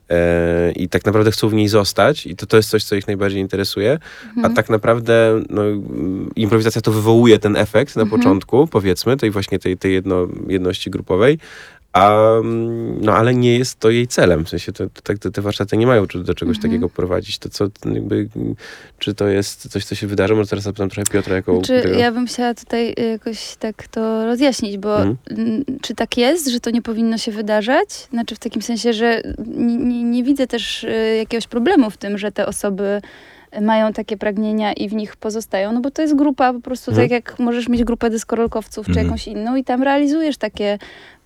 e, 0.09 0.71
i 0.71 0.89
tak 0.89 1.05
naprawdę 1.05 1.31
chcą 1.31 1.49
w 1.49 1.53
niej 1.53 1.67
zostać 1.67 2.25
i 2.27 2.35
to, 2.35 2.45
to 2.45 2.57
jest 2.57 2.69
coś, 2.69 2.83
co 2.83 2.95
ich 2.95 3.07
najbardziej 3.07 3.41
interesuje, 3.41 3.99
a 4.43 4.49
tak 4.49 4.69
naprawdę 4.69 5.41
no, 5.49 5.63
mm, 5.65 6.29
improwizacja 6.35 6.81
to 6.81 6.91
wywołuje 6.91 7.39
ten 7.39 7.55
efekt 7.57 7.95
na 7.95 8.01
Mhm. 8.01 8.21
początku, 8.21 8.67
powiedzmy, 8.67 9.17
tej 9.17 9.31
właśnie 9.31 9.59
tej, 9.59 9.77
tej 9.77 9.93
jedno, 9.93 10.27
jedności 10.47 10.89
grupowej, 10.89 11.39
a, 11.93 12.35
mm, 12.37 13.01
no, 13.01 13.13
ale 13.13 13.35
nie 13.35 13.57
jest 13.57 13.79
to 13.79 13.89
jej 13.89 14.07
celem. 14.07 14.45
W 14.45 14.49
sensie 14.49 14.71
to, 14.71 14.83
to, 14.89 15.01
tak- 15.01 15.19
te, 15.19 15.31
te 15.31 15.41
warsztaty 15.41 15.77
nie 15.77 15.87
mają 15.87 16.05
do 16.05 16.33
czegoś 16.33 16.55
Mhm. 16.57 16.61
takiego 16.61 16.89
prowadzić. 16.89 17.37
To 17.39 17.49
co, 17.49 17.67
jakby, 17.85 18.29
czy 18.99 19.13
to 19.15 19.27
jest 19.27 19.69
coś, 19.71 19.85
co 19.85 19.95
się 19.95 20.07
wydarzy? 20.07 20.35
Może 20.35 20.49
teraz 20.49 20.63
zapytam 20.63 20.89
trochę 20.89 21.11
Piotra, 21.11 21.35
jaką... 21.35 21.61
Czy 21.61 21.81
tego- 21.81 21.99
ja 21.99 22.11
bym 22.11 22.25
chciała 22.27 22.53
tutaj 22.53 22.95
jakoś 23.11 23.55
tak 23.55 23.87
to 23.87 24.25
rozjaśnić, 24.25 24.77
bo 24.77 24.97
Mhm. 25.01 25.17
czy 25.81 25.95
tak 25.95 26.17
jest, 26.17 26.47
że 26.47 26.59
to 26.59 26.69
nie 26.71 26.81
powinno 26.81 27.17
się 27.17 27.31
wydarzać? 27.31 27.89
Znaczy 28.09 28.35
w 28.35 28.39
takim 28.39 28.61
sensie, 28.61 28.93
że 28.93 29.21
nie, 29.47 29.77
nie, 29.77 30.03
nie 30.03 30.23
widzę 30.23 30.47
też 30.47 30.83
y, 30.83 31.15
jakiegoś 31.17 31.47
problemu 31.47 31.89
w 31.89 31.97
tym, 31.97 32.17
że 32.17 32.31
te 32.31 32.45
osoby 32.45 33.01
mają 33.61 33.93
takie 33.93 34.17
pragnienia 34.17 34.73
i 34.73 34.89
w 34.89 34.93
nich 34.93 35.15
pozostają, 35.15 35.71
no 35.71 35.81
bo 35.81 35.91
to 35.91 36.01
jest 36.01 36.15
grupa 36.15 36.53
po 36.53 36.59
prostu, 36.61 36.91
Mhm. 36.91 37.07
tak 37.07 37.11
jak 37.11 37.39
możesz 37.39 37.69
mieć 37.69 37.83
grupę 37.83 38.09
deskorolkowców 38.09 38.85
czy 38.85 38.91
Mhm. 38.91 39.07
jakąś 39.07 39.27
inną 39.27 39.55
i 39.55 39.63
tam 39.63 39.83
realizujesz 39.83 40.37
takie, 40.37 40.79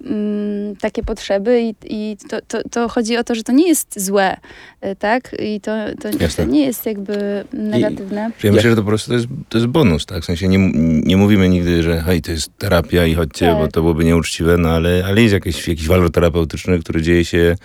mm, 0.06 0.76
takie 0.76 1.04
potrzeby 1.04 1.62
i, 1.62 1.76
i 1.86 2.18
to, 2.30 2.42
to, 2.48 2.70
to 2.70 2.90
chodzi 2.90 3.18
o 3.18 3.24
to, 3.24 3.36
że 3.36 3.44
to 3.44 3.52
nie 3.52 3.68
jest 3.68 4.00
złe, 4.06 4.38
y, 4.86 4.96
tak? 4.96 5.36
I 5.40 5.62
to, 5.62 5.72
to, 6.02 6.10
to 6.38 6.44
nie 6.44 6.66
jest 6.66 6.86
jakby 6.86 7.44
negatywne. 7.54 8.32
Ja 8.44 8.52
myślę, 8.52 8.70
że 8.70 8.76
to 8.76 8.82
po 8.82 8.88
prostu 8.88 9.08
to 9.10 9.14
jest, 9.16 9.28
to 9.50 9.58
jest 9.58 9.68
bonus, 9.68 10.06
tak? 10.06 10.22
W 10.24 10.26
sensie 10.26 10.48
nie, 10.48 10.72
nie 11.06 11.18
mówimy 11.18 11.50
nigdy, 11.50 11.84
że 11.84 12.02
hej, 12.02 12.22
to 12.22 12.32
jest 12.32 12.58
terapia 12.58 13.06
i 13.06 13.14
chodźcie, 13.14 13.46
Tak. 13.46 13.58
bo 13.58 13.68
to 13.68 13.82
byłoby 13.82 14.04
nieuczciwe, 14.06 14.58
no 14.58 14.70
ale, 14.70 15.04
ale 15.08 15.22
jest 15.22 15.34
jakiś, 15.34 15.68
jakiś 15.68 15.88
walor 15.88 16.12
terapeutyczny, 16.12 16.80
który 16.80 17.02
dzieje 17.02 17.26
się 17.26 17.56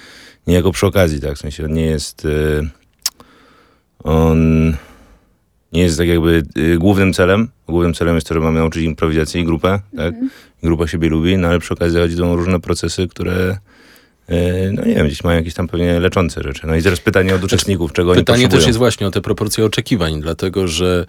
niejako 0.46 0.72
przy 0.72 0.86
okazji, 0.86 1.20
tak? 1.20 1.34
W 1.34 1.38
sensie 1.38 1.64
on 1.64 1.72
nie 1.72 1.86
jest... 1.86 2.24
y, 2.24 2.68
on 4.04 4.72
nie 5.72 5.82
jest 5.82 5.98
tak 5.98 6.08
jakby 6.08 6.42
y, 6.56 6.78
głównym 6.78 7.12
celem. 7.12 7.48
Głównym 7.68 7.94
celem 7.94 8.14
jest 8.14 8.26
to, 8.26 8.34
że 8.34 8.40
mamy 8.40 8.58
nauczyć 8.58 8.82
improwizacji 8.82 9.40
i 9.40 9.44
grupę, 9.44 9.80
tak? 9.96 10.14
Mhm. 10.14 10.30
Grupa 10.62 10.86
siebie 10.86 11.08
lubi, 11.08 11.38
no 11.38 11.48
ale 11.48 11.58
przy 11.58 11.74
okazji 11.74 11.98
zachodzą 11.98 12.36
różne 12.36 12.60
procesy, 12.60 13.08
które... 13.08 13.58
y, 14.30 14.72
No 14.72 14.84
nie 14.84 14.94
wiem, 14.94 15.06
gdzieś 15.06 15.24
mają 15.24 15.38
jakieś 15.38 15.54
tam 15.54 15.68
pewnie 15.68 16.00
leczące 16.00 16.42
rzeczy. 16.42 16.66
No 16.66 16.76
i 16.76 16.82
teraz 16.82 17.00
pytanie 17.00 17.34
od 17.34 17.44
uczestników, 17.44 17.92
czego 17.92 18.10
oni 18.10 18.20
Pytanie 18.20 18.48
też 18.48 18.66
jest 18.66 18.78
właśnie 18.78 19.06
o 19.06 19.10
te 19.10 19.20
proporcje 19.20 19.64
oczekiwań, 19.64 20.20
dlatego 20.20 20.68
że 20.68 21.06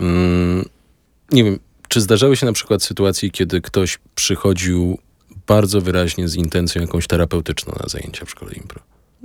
mm, 0.00 0.64
nie 1.32 1.44
wiem, 1.44 1.58
czy 1.88 2.00
zdarzały 2.00 2.36
się 2.36 2.46
na 2.46 2.52
przykład 2.52 2.82
sytuacje, 2.82 3.30
kiedy 3.30 3.60
ktoś 3.60 3.98
przychodził 4.14 4.98
bardzo 5.46 5.80
wyraźnie 5.80 6.28
z 6.28 6.34
intencją 6.34 6.82
jakąś 6.82 7.06
terapeutyczną 7.06 7.74
na 7.82 7.88
zajęcia 7.88 8.24
w 8.24 8.30
szkole 8.30 8.52
impro? 8.52 8.80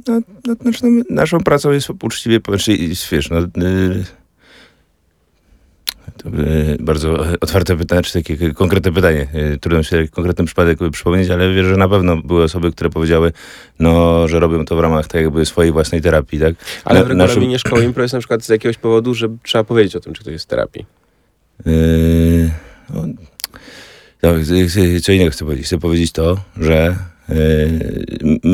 No, 0.08 0.22
no, 0.48 0.56
znaczy, 0.62 0.80
no, 0.84 1.04
naszą 1.10 1.40
pracą 1.40 1.72
jest 1.72 1.90
uczciwie, 2.04 2.40
znaczy, 2.48 2.78
wiesz, 3.12 3.30
no, 3.30 3.40
y, 3.40 4.04
to, 6.18 6.30
y, 6.30 6.78
bardzo 6.80 7.26
otwarte 7.42 7.78
pytanie, 7.78 8.02
czy 8.02 8.14
takie 8.14 8.54
konkretne 8.54 8.92
pytanie. 8.92 9.28
Y, 9.54 9.58
trudno 9.62 9.84
sobie 9.84 10.08
konkretny 10.08 10.46
przypadek 10.46 10.80
przypomnieć, 10.92 11.30
ale 11.30 11.54
wierzę, 11.54 11.70
że 11.70 11.78
na 11.78 11.90
pewno 11.90 12.18
były 12.18 12.44
osoby, 12.44 12.72
które 12.72 12.90
powiedziały, 12.90 13.32
no, 13.80 14.28
że 14.28 14.40
robią 14.40 14.66
to 14.66 14.76
w 14.76 14.80
ramach 14.80 15.08
tak 15.08 15.22
jakby 15.22 15.46
swojej 15.46 15.72
własnej 15.72 16.02
terapii, 16.02 16.40
tak? 16.40 16.56
Ale 16.86 17.00
Na- 17.00 17.06
w 17.06 17.10
regulaminie 17.10 17.60
szkoły 17.60 17.84
impro 17.84 18.04
jest 18.04 18.14
na 18.14 18.20
przykład 18.20 18.44
z 18.44 18.50
jakiegoś 18.50 18.78
powodu, 18.78 19.14
że 19.14 19.28
trzeba 19.44 19.64
powiedzieć 19.64 19.96
o 19.96 20.00
tym, 20.00 20.14
czy 20.14 20.22
ktoś 20.22 20.34
jest 20.34 20.46
w 20.46 20.48
terapii. 20.48 20.86
Yy, 21.66 22.52
no, 24.24 24.30
co 25.02 25.12
innego 25.12 25.32
chcę 25.32 25.46
powiedzieć. 25.46 25.66
Chcę 25.66 25.80
powiedzieć 25.80 26.12
to, 26.12 26.38
że 26.58 26.96
yy, 26.98 27.12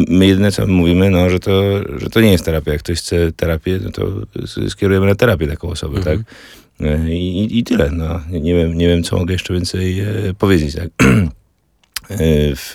my 0.10 0.28
jedyne 0.28 0.52
co 0.52 0.68
mówimy, 0.68 1.10
no, 1.10 1.30
że 1.30 1.40
to, 1.40 1.62
że 2.00 2.10
to 2.10 2.22
nie 2.22 2.32
jest 2.32 2.46
terapia. 2.46 2.72
Jak 2.72 2.84
ktoś 2.84 2.98
chce 2.98 3.32
terapię, 3.32 3.80
no 3.84 3.92
to 3.92 4.08
skierujemy 4.70 5.06
na 5.06 5.16
terapię 5.16 5.48
taką 5.48 5.70
osobę, 5.70 5.98
Mhm. 5.98 6.18
tak? 6.18 6.26
Yy, 6.80 7.16
I, 7.18 7.60
I 7.60 7.64
tyle. 7.64 7.90
No. 7.92 8.22
Nie, 8.30 8.40
nie, 8.42 8.56
wiem, 8.56 8.74
nie 8.74 8.88
wiem, 8.88 9.04
co 9.04 9.18
mogę 9.18 9.34
jeszcze 9.34 9.54
więcej 9.54 10.00
e, 10.00 10.06
powiedzieć, 10.40 10.76
tak? 10.76 10.90
Yy, 12.10 12.18
w, 12.56 12.74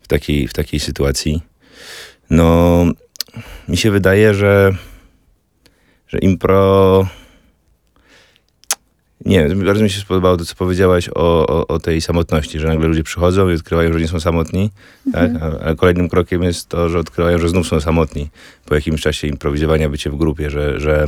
w, 0.00 0.08
takiej, 0.08 0.48
w 0.48 0.52
takiej 0.52 0.80
sytuacji. 0.80 1.42
No, 2.30 2.84
mi 3.68 3.76
się 3.76 3.90
wydaje, 3.90 4.34
że, 4.34 4.72
że 6.08 6.18
impro 6.18 7.08
nie, 9.24 9.48
bardzo 9.48 9.82
mi 9.84 9.90
się 9.90 10.00
spodobało 10.00 10.36
to, 10.36 10.44
co 10.44 10.54
powiedziałaś 10.54 11.08
o, 11.14 11.46
o, 11.46 11.66
o 11.66 11.78
tej 11.78 12.00
samotności, 12.00 12.58
że 12.58 12.68
nagle 12.68 12.88
ludzie 12.88 13.02
przychodzą 13.02 13.48
i 13.50 13.54
odkrywają, 13.54 13.92
że 13.92 14.00
nie 14.00 14.08
są 14.08 14.20
samotni, 14.20 14.70
tak? 15.12 15.30
a, 15.62 15.74
kolejnym 15.74 16.08
krokiem 16.08 16.42
jest 16.42 16.68
to, 16.68 16.88
że 16.88 16.98
odkrywają, 16.98 17.38
że 17.38 17.48
znów 17.48 17.68
są 17.68 17.80
samotni 17.80 18.28
po 18.66 18.74
jakimś 18.74 19.00
czasie 19.00 19.28
improwizowania, 19.28 19.88
bycie 19.88 20.10
w 20.10 20.16
grupie, 20.16 20.50
że, 20.50 20.80
że 20.80 21.06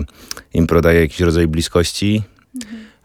impro 0.54 0.80
daje 0.80 1.00
jakiś 1.00 1.20
rodzaj 1.20 1.46
bliskości, 1.46 2.22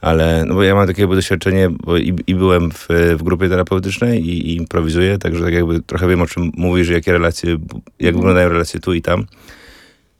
ale, 0.02 0.44
no 0.48 0.54
bo 0.56 0.64
ja 0.64 0.76
mam 0.76 0.88
takie 0.88 1.08
doświadczenie, 1.08 1.70
bo 1.70 1.98
i, 1.98 2.16
i 2.28 2.36
byłem 2.36 2.72
w, 2.72 2.88
w 3.18 3.24
grupie 3.24 3.50
terapeutycznej 3.50 4.28
i, 4.30 4.50
i 4.52 4.56
improwizuję, 4.56 5.18
także 5.18 5.44
tak 5.44 5.54
jakby 5.54 5.82
trochę 5.82 6.08
wiem, 6.08 6.22
o 6.22 6.28
czym 6.28 6.52
mówisz, 6.58 6.90
jakie 6.90 7.12
relacje, 7.12 7.58
jak 8.00 8.16
wyglądają 8.16 8.50
relacje 8.50 8.80
tu 8.80 8.94
i 8.94 9.02
tam. 9.02 9.26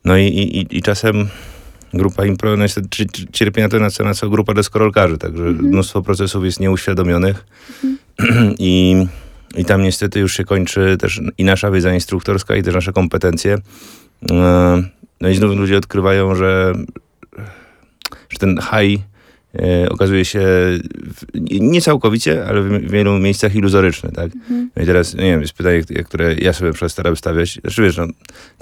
No 0.06 0.18
i, 0.18 0.24
i- 0.28 0.78
i 0.78 0.82
czasem 0.82 1.28
grupa 1.98 2.26
impro, 2.26 2.56
niestety 2.56 2.88
czy- 2.90 3.06
czy- 3.06 3.28
cierpi 3.32 3.62
na 3.62 3.70
to 3.70 3.80
na 3.80 3.90
co, 3.90 4.04
na 4.04 4.14
co 4.14 4.30
grupa 4.30 4.54
deskorolkarzy, 4.54 5.18
także 5.18 5.44
mnóstwo 5.44 6.02
procesów 6.02 6.46
jest 6.46 6.60
nieuświadomionych. 6.60 7.46
I, 8.60 9.06
i 9.58 9.66
tam 9.66 9.82
niestety 9.82 10.20
już 10.20 10.34
się 10.38 10.44
kończy 10.44 10.98
też 11.00 11.22
i 11.38 11.44
nasza 11.44 11.72
wiedza 11.72 11.94
instruktorska 11.94 12.56
i 12.56 12.64
też 12.64 12.76
nasze 12.76 12.94
kompetencje. 12.94 13.58
E, 14.32 14.84
No 15.22 15.30
i 15.30 15.36
znów 15.36 15.56
ludzie 15.58 15.78
odkrywają, 15.78 16.36
że, 16.36 16.74
że 18.30 18.38
ten 18.40 18.60
high 18.62 19.02
okazuje 19.90 20.26
się 20.26 20.46
nie 21.50 21.82
całkowicie, 21.82 22.46
ale 22.46 22.62
w, 22.62 22.92
wielu 22.92 23.20
miejscach 23.20 23.56
iluzoryczny, 23.56 24.12
tak? 24.12 24.32
No 24.76 24.84
i 24.84 24.86
teraz, 24.86 25.14
nie 25.14 25.24
wiem, 25.24 25.42
jest 25.42 25.54
pytanie, 25.54 25.82
które 25.82 26.36
ja 26.36 26.54
sobie 26.54 26.74
przez 26.74 26.92
staram 26.92 27.16
stawiać. 27.16 27.60
Znaczy 27.62 27.82
wiesz, 27.82 27.98
no, 27.98 28.06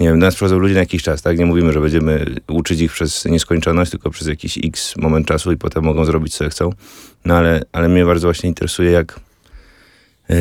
nie 0.00 0.08
wiem, 0.08 0.18
nas 0.18 0.34
przychodzą 0.34 0.58
ludzie 0.58 0.74
na 0.74 0.80
jakiś 0.80 1.02
czas, 1.02 1.22
tak? 1.22 1.38
Nie 1.38 1.46
mówimy, 1.46 1.72
że 1.72 1.80
będziemy 1.80 2.26
uczyć 2.48 2.80
ich 2.80 2.92
przez 2.92 3.24
nieskończoność, 3.24 3.90
tylko 3.90 4.10
przez 4.10 4.28
jakiś 4.28 4.58
x 4.64 4.94
moment 4.96 5.26
czasu 5.26 5.52
i 5.52 5.56
potem 5.56 5.84
mogą 5.84 6.04
zrobić, 6.04 6.34
co 6.34 6.48
chcą. 6.48 6.70
No 7.24 7.36
ale, 7.36 7.62
ale 7.72 7.88
mnie 7.88 8.04
bardzo 8.04 8.26
właśnie 8.26 8.48
interesuje, 8.48 8.90
jak, 8.90 9.20
yy, 10.28 10.36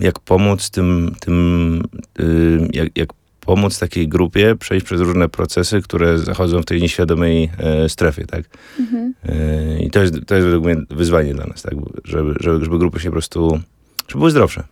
jak 0.00 0.20
pomóc 0.20 0.70
tym, 0.70 1.14
tym 1.20 1.82
yy, 2.18 2.68
jak, 2.72 2.88
jak 2.96 3.08
pomóc 3.46 3.78
takiej 3.78 4.08
grupie 4.08 4.56
przejść 4.56 4.86
przez 4.86 5.00
różne 5.00 5.28
procesy, 5.28 5.82
które 5.82 6.18
zachodzą 6.18 6.62
w 6.62 6.64
tej 6.64 6.82
nieświadomej 6.82 7.50
e, 7.58 7.88
strefie, 7.88 8.26
tak? 8.26 8.44
Mhm. 8.80 9.14
E, 9.24 9.82
I 9.82 9.90
to 9.90 10.00
jest, 10.02 10.14
to 10.26 10.34
jest 10.34 10.46
według 10.46 10.64
mnie 10.64 10.76
wyzwanie 10.90 11.34
dla 11.34 11.46
nas, 11.46 11.62
tak? 11.62 11.74
Żeby, 12.04 12.34
żeby, 12.40 12.64
żeby 12.64 12.78
grupy 12.78 13.00
się 13.00 13.08
po 13.08 13.12
prostu, 13.12 13.60
żeby 14.08 14.18
były 14.18 14.30
zdrowsze. 14.30 14.64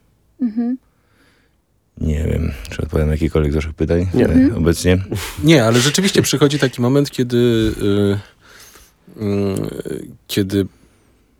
Mhm. 0.43 0.77
Nie 2.01 2.25
wiem, 2.25 2.53
czy 2.71 2.83
odpowiadam 2.83 3.09
na 3.09 3.15
jakiekolwiek 3.15 3.53
z 3.53 3.55
waszych 3.55 3.75
pytań 3.75 4.07
Nie. 4.15 4.27
e, 4.27 4.57
obecnie. 4.57 4.99
Nie, 5.45 5.65
ale 5.65 5.81
rzeczywiście 5.81 6.23
przychodzi 6.23 6.59
taki 6.59 6.81
moment, 6.83 7.11
kiedy, 7.11 7.37
y, 7.83 9.23
y, 9.23 10.09
kiedy 10.27 10.67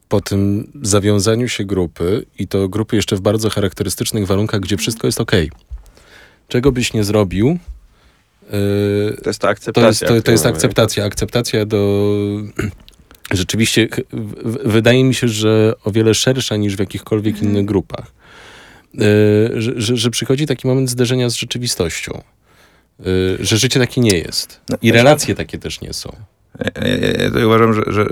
po 0.09 0.21
tym 0.21 0.71
zawiązaniu 0.83 1.49
się 1.49 1.65
grupy 1.65 2.27
i 2.39 2.49
to 2.49 2.69
grupy 2.69 2.97
jeszcze 2.97 3.17
w 3.17 3.21
bardzo 3.21 3.51
charakterystycznych 3.51 4.27
warunkach, 4.27 4.61
gdzie 4.61 4.77
wszystko 4.77 5.07
jest 5.07 5.21
ok. 5.21 5.33
Czego 6.51 6.73
byś 6.73 6.93
nie 6.93 7.05
zrobił, 7.05 7.47
yy, 8.53 9.17
To 9.23 9.31
jest 9.31 9.41
ta 9.41 9.47
to 9.47 9.51
akceptacja. 9.51 9.89
jest, 9.89 10.01
to, 10.01 10.23
to 10.23 10.31
jest 10.33 10.47
akceptacja. 10.47 11.05
Akceptacja 11.05 11.67
do. 11.67 12.11
Rzeczywiście, 13.33 13.89
w- 14.13 14.69
wydaje 14.73 15.05
mi 15.05 15.15
się, 15.15 15.29
że 15.29 15.73
o 15.85 15.91
wiele 15.91 16.15
szersza 16.15 16.57
niż 16.57 16.77
w 16.77 16.81
jakichkolwiek 16.81 17.43
innych 17.43 17.65
grupach. 17.65 18.13
Yy, 18.95 19.01
że, 19.63 19.73
że, 19.77 19.97
że 19.97 20.11
przychodzi 20.11 20.47
taki 20.47 20.67
moment 20.67 20.91
zderzenia 20.91 21.31
z 21.31 21.35
rzeczywistością. 21.35 22.23
Yy, 22.99 23.07
że 23.41 23.57
życie 23.59 23.81
takie 23.81 24.01
nie 24.01 24.19
jest. 24.19 24.61
No, 24.69 24.77
I 24.83 24.87
ja- 24.89 24.95
relacje 24.95 25.35
takie 25.35 25.59
też 25.59 25.81
nie 25.81 25.93
są. 25.93 26.17
Ja, 26.59 26.71
ja, 26.85 27.41
ja 27.41 27.47
uważam, 27.47 27.75
że, 27.75 27.83
że, 27.87 28.07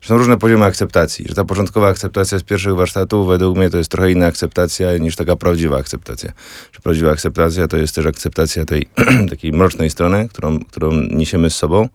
że 0.00 0.08
są 0.08 0.18
różne 0.18 0.38
poziomy 0.38 0.64
akceptacji. 0.64 1.24
Że 1.28 1.34
ta 1.34 1.44
początkowa 1.44 1.88
akceptacja 1.88 2.38
z 2.38 2.42
pierwszych 2.42 2.74
warsztatów, 2.74 3.28
według 3.28 3.56
mnie, 3.56 3.70
to 3.70 3.78
jest 3.78 3.90
trochę 3.90 4.12
inna 4.12 4.26
akceptacja 4.26 4.98
niż 4.98 5.16
taka 5.16 5.36
prawdziwa 5.36 5.76
akceptacja. 5.76 6.32
Że 6.72 6.80
prawdziwa 6.80 7.10
akceptacja 7.10 7.68
to 7.68 7.76
jest 7.76 7.94
też 7.94 8.06
akceptacja 8.06 8.64
tej 8.64 8.86
takiej 9.30 9.52
mrocznej 9.52 9.90
strony, 9.90 10.28
którą, 10.28 10.60
którą 10.60 10.92
niesiemy 11.10 11.50
z 11.50 11.54
sobą. 11.54 11.88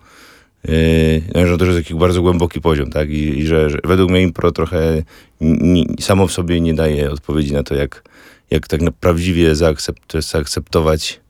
Yy, 0.68 1.22
no, 1.36 1.48
że 1.48 1.58
to 1.58 1.66
jest 1.66 1.78
taki 1.78 1.96
bardzo 1.96 2.22
głęboki 2.22 2.62
poziom, 2.62 2.90
tak? 2.90 3.10
I, 3.10 3.40
i 3.40 3.46
że, 3.48 3.70
że 3.70 3.78
według 3.84 4.12
mnie 4.12 4.22
impro 4.22 4.52
trochę 4.52 5.04
ni, 5.42 5.96
samo 6.00 6.28
w 6.28 6.32
sobie 6.32 6.62
nie 6.62 6.74
daje 6.74 7.12
odpowiedzi 7.12 7.54
na 7.54 7.64
to, 7.64 7.76
jak, 7.76 8.04
jak 8.52 8.68
tak 8.68 8.80
prawdziwie 9.00 9.56
zaakcept, 9.56 10.14
zaakceptować 10.20 11.23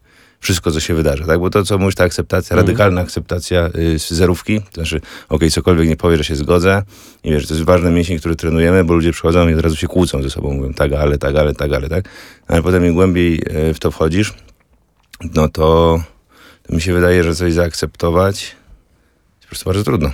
wszystko, 0.43 0.71
co 0.71 0.79
się 0.79 0.93
wydarza, 0.93 1.25
tak? 1.25 1.39
Bo 1.39 1.49
to, 1.49 1.63
co 1.63 1.77
mówisz, 1.77 1.95
ta 1.95 2.03
akceptacja, 2.03 2.53
Mhm. 2.53 2.67
radykalna 2.67 3.01
akceptacja 3.01 3.69
y, 3.75 3.99
z 3.99 4.11
zerówki, 4.11 4.61
to 4.61 4.73
znaczy, 4.73 5.01
okej, 5.29 5.51
cokolwiek 5.51 5.87
nie 5.87 5.95
powie, 5.95 6.17
że 6.17 6.23
się 6.23 6.35
zgodzę 6.35 6.81
i 7.23 7.31
wiesz, 7.31 7.47
to 7.47 7.53
jest 7.53 7.65
ważny 7.65 7.91
mięsień, 7.91 8.19
który 8.19 8.35
trenujemy, 8.35 8.83
bo 8.83 8.93
ludzie 8.93 9.11
przychodzą 9.11 9.47
i 9.49 9.53
od 9.53 9.59
razu 9.61 9.75
się 9.75 9.87
kłócą 9.87 10.23
ze 10.23 10.29
sobą, 10.29 10.53
mówią 10.53 10.73
tak, 10.73 10.93
ale, 10.93 11.17
tak, 11.17 11.35
ale, 11.35 11.53
tak, 11.53 11.73
ale, 11.73 11.89
tak. 11.89 12.05
Ale 12.47 12.63
potem 12.63 12.85
im 12.85 12.93
głębiej 12.93 13.41
y, 13.69 13.73
w 13.73 13.79
to 13.79 13.91
wchodzisz, 13.91 14.33
no 15.35 15.49
to, 15.49 15.99
to 16.67 16.75
mi 16.75 16.81
się 16.81 16.93
wydaje, 16.93 17.23
że 17.23 17.35
coś 17.35 17.53
zaakceptować 17.53 18.41
jest 18.43 19.41
po 19.41 19.47
prostu 19.47 19.65
bardzo 19.69 19.83
trudno. 19.83 20.11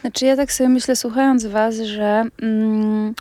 Znaczy 0.00 0.26
ja 0.26 0.36
tak 0.36 0.52
sobie 0.52 0.68
myślę, 0.68 0.96
słuchając 0.96 1.46
was, 1.46 1.76
że 1.76 2.24
mm, 2.42 3.14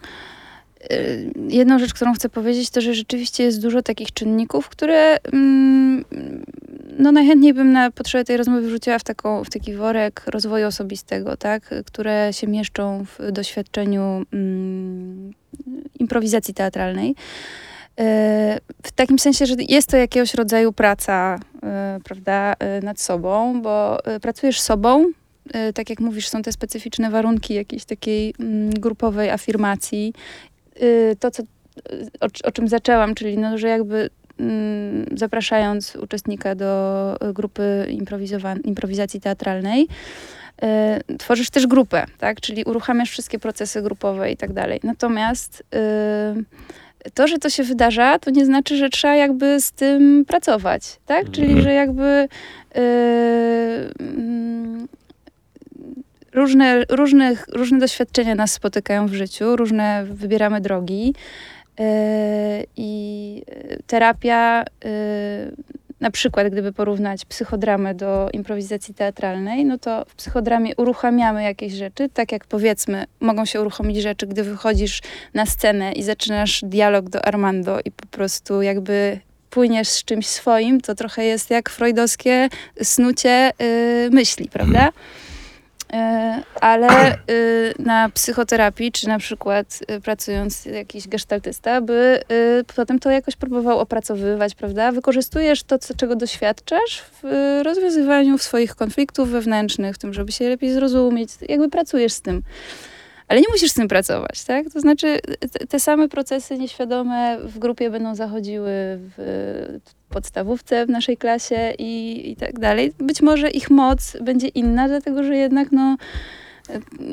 jedną 1.50 1.80
rzecz, 1.80 1.94
którą 1.94 2.14
chcę 2.14 2.30
powiedzieć, 2.30 2.70
to, 2.70 2.82
że 2.82 2.94
rzeczywiście 2.94 3.44
jest 3.44 3.62
dużo 3.62 3.82
takich 3.82 4.14
czynników, 4.14 4.70
które 4.70 5.18
mm, 5.34 6.06
no 7.00 7.12
najchętniej 7.12 7.54
bym 7.54 7.72
na 7.72 7.92
potrzeby 7.92 8.26
tej 8.26 8.38
rozmowy 8.38 8.62
wrzuciła 8.62 9.00
w, 9.00 9.04
taką, 9.04 9.44
w 9.44 9.50
taki 9.50 9.74
worek 9.74 10.22
rozwoju 10.28 10.68
osobistego, 10.68 11.38
tak? 11.38 11.70
które 11.86 12.30
się 12.34 12.48
mieszczą 12.48 13.06
w 13.06 13.32
doświadczeniu 13.32 14.26
mm, 14.34 15.34
improwizacji 16.00 16.54
teatralnej. 16.54 17.10
Y, 17.10 18.04
W 18.84 18.92
takim 18.96 19.20
sensie, 19.20 19.46
że 19.46 19.56
jest 19.70 19.90
to 19.90 19.98
jakiegoś 19.98 20.34
rodzaju 20.34 20.74
praca, 20.74 21.40
y, 21.98 22.04
prawda, 22.04 22.54
y, 22.80 22.86
nad 22.86 23.00
sobą, 23.00 23.62
bo 23.62 24.00
y, 24.16 24.20
pracujesz 24.20 24.62
sobą, 24.62 25.06
y, 25.70 25.74
tak 25.74 25.90
jak 25.90 26.00
mówisz, 26.00 26.28
są 26.28 26.42
te 26.42 26.52
specyficzne 26.52 27.10
warunki 27.10 27.54
jakiejś 27.54 27.86
takiej 27.86 28.34
mm, 28.40 28.70
grupowej 28.70 29.30
afirmacji. 29.30 30.14
Y, 30.82 31.16
To, 31.20 31.32
co, 31.32 31.44
y, 31.44 31.46
o, 32.22 32.28
o 32.48 32.52
czym 32.52 32.68
zaczęłam, 32.68 33.16
czyli 33.16 33.38
no, 33.38 33.58
że 33.58 33.68
jakby 33.68 34.10
mm, 34.40 35.06
zapraszając 35.18 35.96
uczestnika 35.96 36.56
do 36.56 37.16
y, 37.30 37.34
grupy 37.34 37.88
improwizacji 38.64 39.22
teatralnej, 39.22 39.88
y, 41.12 41.18
tworzysz 41.18 41.50
też 41.50 41.68
grupę, 41.68 42.06
tak? 42.18 42.42
Czyli 42.42 42.64
uruchamiasz 42.64 43.10
wszystkie 43.12 43.40
procesy 43.40 43.82
grupowe 43.82 44.32
i 44.32 44.38
tak 44.38 44.54
dalej. 44.54 44.80
Natomiast 44.84 45.64
y, 47.06 47.12
to, 47.14 47.28
że 47.28 47.38
to 47.38 47.50
się 47.50 47.64
wydarza, 47.64 48.20
to 48.20 48.32
nie 48.32 48.46
znaczy, 48.46 48.78
że 48.78 48.90
trzeba 48.90 49.16
jakby 49.16 49.62
z 49.62 49.72
tym 49.72 50.26
pracować, 50.28 51.00
tak? 51.06 51.32
Czyli, 51.32 51.48
Mhm. 51.48 51.62
że 51.64 51.74
jakby 51.74 52.28
y, 52.78 52.80
mm, 54.00 54.65
różne, 56.36 56.84
różnych, 56.90 57.46
różne 57.54 57.80
doświadczenia 57.80 58.36
nas 58.36 58.52
spotykają 58.52 59.08
w 59.08 59.14
życiu, 59.14 59.56
różne 59.56 60.06
wybieramy 60.10 60.62
drogi 60.62 61.14
y, 61.80 61.84
i 62.78 63.42
terapia, 63.88 64.64
y, 64.64 65.56
na 66.00 66.12
przykład 66.12 66.48
gdyby 66.50 66.74
porównać 66.74 67.26
psychodramę 67.26 67.96
do 67.96 68.30
improwizacji 68.34 68.94
teatralnej, 68.94 69.66
no 69.66 69.78
to 69.78 70.06
w 70.08 70.16
psychodramie 70.16 70.76
uruchamiamy 70.78 71.44
jakieś 71.44 71.74
rzeczy, 71.74 72.10
tak 72.10 72.32
jak 72.32 72.46
powiedzmy, 72.46 73.06
mogą 73.20 73.46
się 73.46 73.62
uruchomić 73.62 73.98
rzeczy, 73.98 74.28
gdy 74.28 74.44
wychodzisz 74.44 75.02
na 75.34 75.46
scenę 75.46 75.92
i 75.92 76.04
zaczynasz 76.04 76.62
dialog 76.64 77.10
do 77.10 77.26
Armando 77.26 77.80
i 77.86 77.92
po 77.92 78.06
prostu 78.06 78.62
jakby 78.62 79.20
płyniesz 79.50 79.88
z 79.88 80.04
czymś 80.04 80.28
swoim, 80.28 80.82
to 80.82 80.96
trochę 80.96 81.26
jest 81.26 81.50
jak 81.50 81.70
freudowskie 81.70 82.50
snucie 82.84 83.52
y, 83.62 84.10
myśli, 84.12 84.50
prawda? 84.50 84.88
Y, 84.90 85.25
ale 86.62 87.18
y, 87.30 87.74
na 87.80 88.10
psychoterapii, 88.10 88.92
czy 88.92 89.08
na 89.08 89.20
przykład 89.20 89.80
y, 89.92 90.02
pracując 90.02 90.66
jakiś 90.66 91.08
gestaltysta, 91.08 91.82
by 91.82 92.20
y, 92.32 92.64
potem 92.76 93.00
to 93.00 93.12
jakoś 93.12 93.36
próbował 93.36 93.80
opracowywać, 93.80 94.56
prawda? 94.56 94.92
Wykorzystujesz 94.92 95.64
to, 95.64 95.80
co, 95.80 95.94
czego 95.94 96.16
doświadczasz 96.16 97.02
w 97.02 97.62
rozwiązywaniu 97.64 98.38
swoich 98.38 98.76
konfliktów 98.76 99.30
wewnętrznych, 99.30 99.96
w 99.96 99.98
tym, 99.98 100.14
żeby 100.14 100.32
się 100.32 100.50
lepiej 100.50 100.74
zrozumieć, 100.74 101.30
jakby 101.50 101.70
pracujesz 101.70 102.14
z 102.14 102.22
tym. 102.22 102.42
Ale 103.28 103.40
nie 103.40 103.48
musisz 103.52 103.72
z 103.72 103.74
tym 103.74 103.88
pracować, 103.88 104.44
tak? 104.44 104.66
To 104.74 104.80
znaczy, 104.80 105.20
te 105.70 105.80
same 105.80 106.10
procesy 106.10 106.58
nieświadome 106.58 107.38
w 107.44 107.60
grupie 107.60 107.90
będą 107.90 108.16
zachodziły 108.16 108.72
w 109.18 109.80
podstawówce 110.10 110.86
w 110.86 110.90
naszej 110.90 111.18
klasie 111.18 111.74
i, 111.80 112.22
i 112.32 112.36
tak 112.36 112.60
dalej. 112.60 112.94
Być 112.98 113.22
może 113.22 113.50
ich 113.50 113.70
moc 113.70 114.18
będzie 114.22 114.48
inna, 114.48 114.88
dlatego 114.88 115.24
że 115.24 115.36
jednak 115.36 115.72
no, 115.72 115.98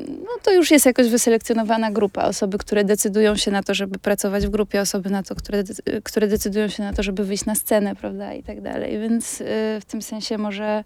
no 0.08 0.30
to 0.42 0.52
już 0.52 0.70
jest 0.70 0.86
jakoś 0.86 1.08
wyselekcjonowana 1.08 1.90
grupa. 1.90 2.24
Osoby, 2.24 2.58
które 2.58 2.84
decydują 2.84 3.36
się 3.36 3.50
na 3.50 3.62
to, 3.62 3.74
żeby 3.74 3.98
pracować 3.98 4.46
w 4.46 4.50
grupie, 4.50 4.80
osoby 4.80 5.10
na 5.10 5.22
to, 5.22 5.34
które, 5.34 5.62
które 6.04 6.26
decydują 6.26 6.68
się 6.68 6.82
na 6.82 6.92
to, 6.92 7.02
żeby 7.02 7.24
wyjść 7.24 7.44
na 7.44 7.54
scenę, 7.54 7.96
prawda, 7.96 8.34
i 8.34 8.42
tak 8.42 8.60
dalej. 8.60 9.00
Więc 9.00 9.40
y, 9.40 9.44
w 9.80 9.84
tym 9.84 10.02
sensie 10.02 10.38
może, 10.38 10.84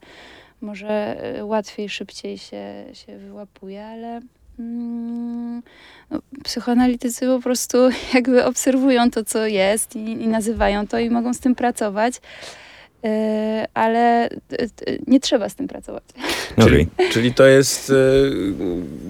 może 0.61 1.17
y, 1.39 1.45
łatwiej, 1.45 1.89
szybciej 1.89 2.39
się, 2.39 2.85
się 2.93 3.19
wyłapuje, 3.19 3.87
ale 3.87 4.21
no, 4.59 6.19
psychoanalitycy 6.45 7.27
po 7.27 7.41
prostu 7.41 7.79
jakby 8.15 8.45
obserwują 8.45 9.11
to, 9.11 9.25
co 9.25 9.47
jest 9.47 9.97
i, 9.97 10.13
i 10.13 10.29
nazywają 10.29 10.87
to 10.87 10.99
i 10.99 11.11
mogą 11.11 11.35
z 11.35 11.41
tym 11.41 11.55
pracować. 11.55 12.21
Y, 13.05 13.09
ale 13.75 14.31
y, 14.31 14.37
y, 14.89 14.99
nie 15.07 15.21
trzeba 15.21 15.49
z 15.49 15.55
tym 15.55 15.69
pracować. 15.69 16.05
Okej. 16.57 16.89
Czyli 17.11 17.35
to 17.35 17.47
jest, 17.47 17.91
e, 17.91 17.95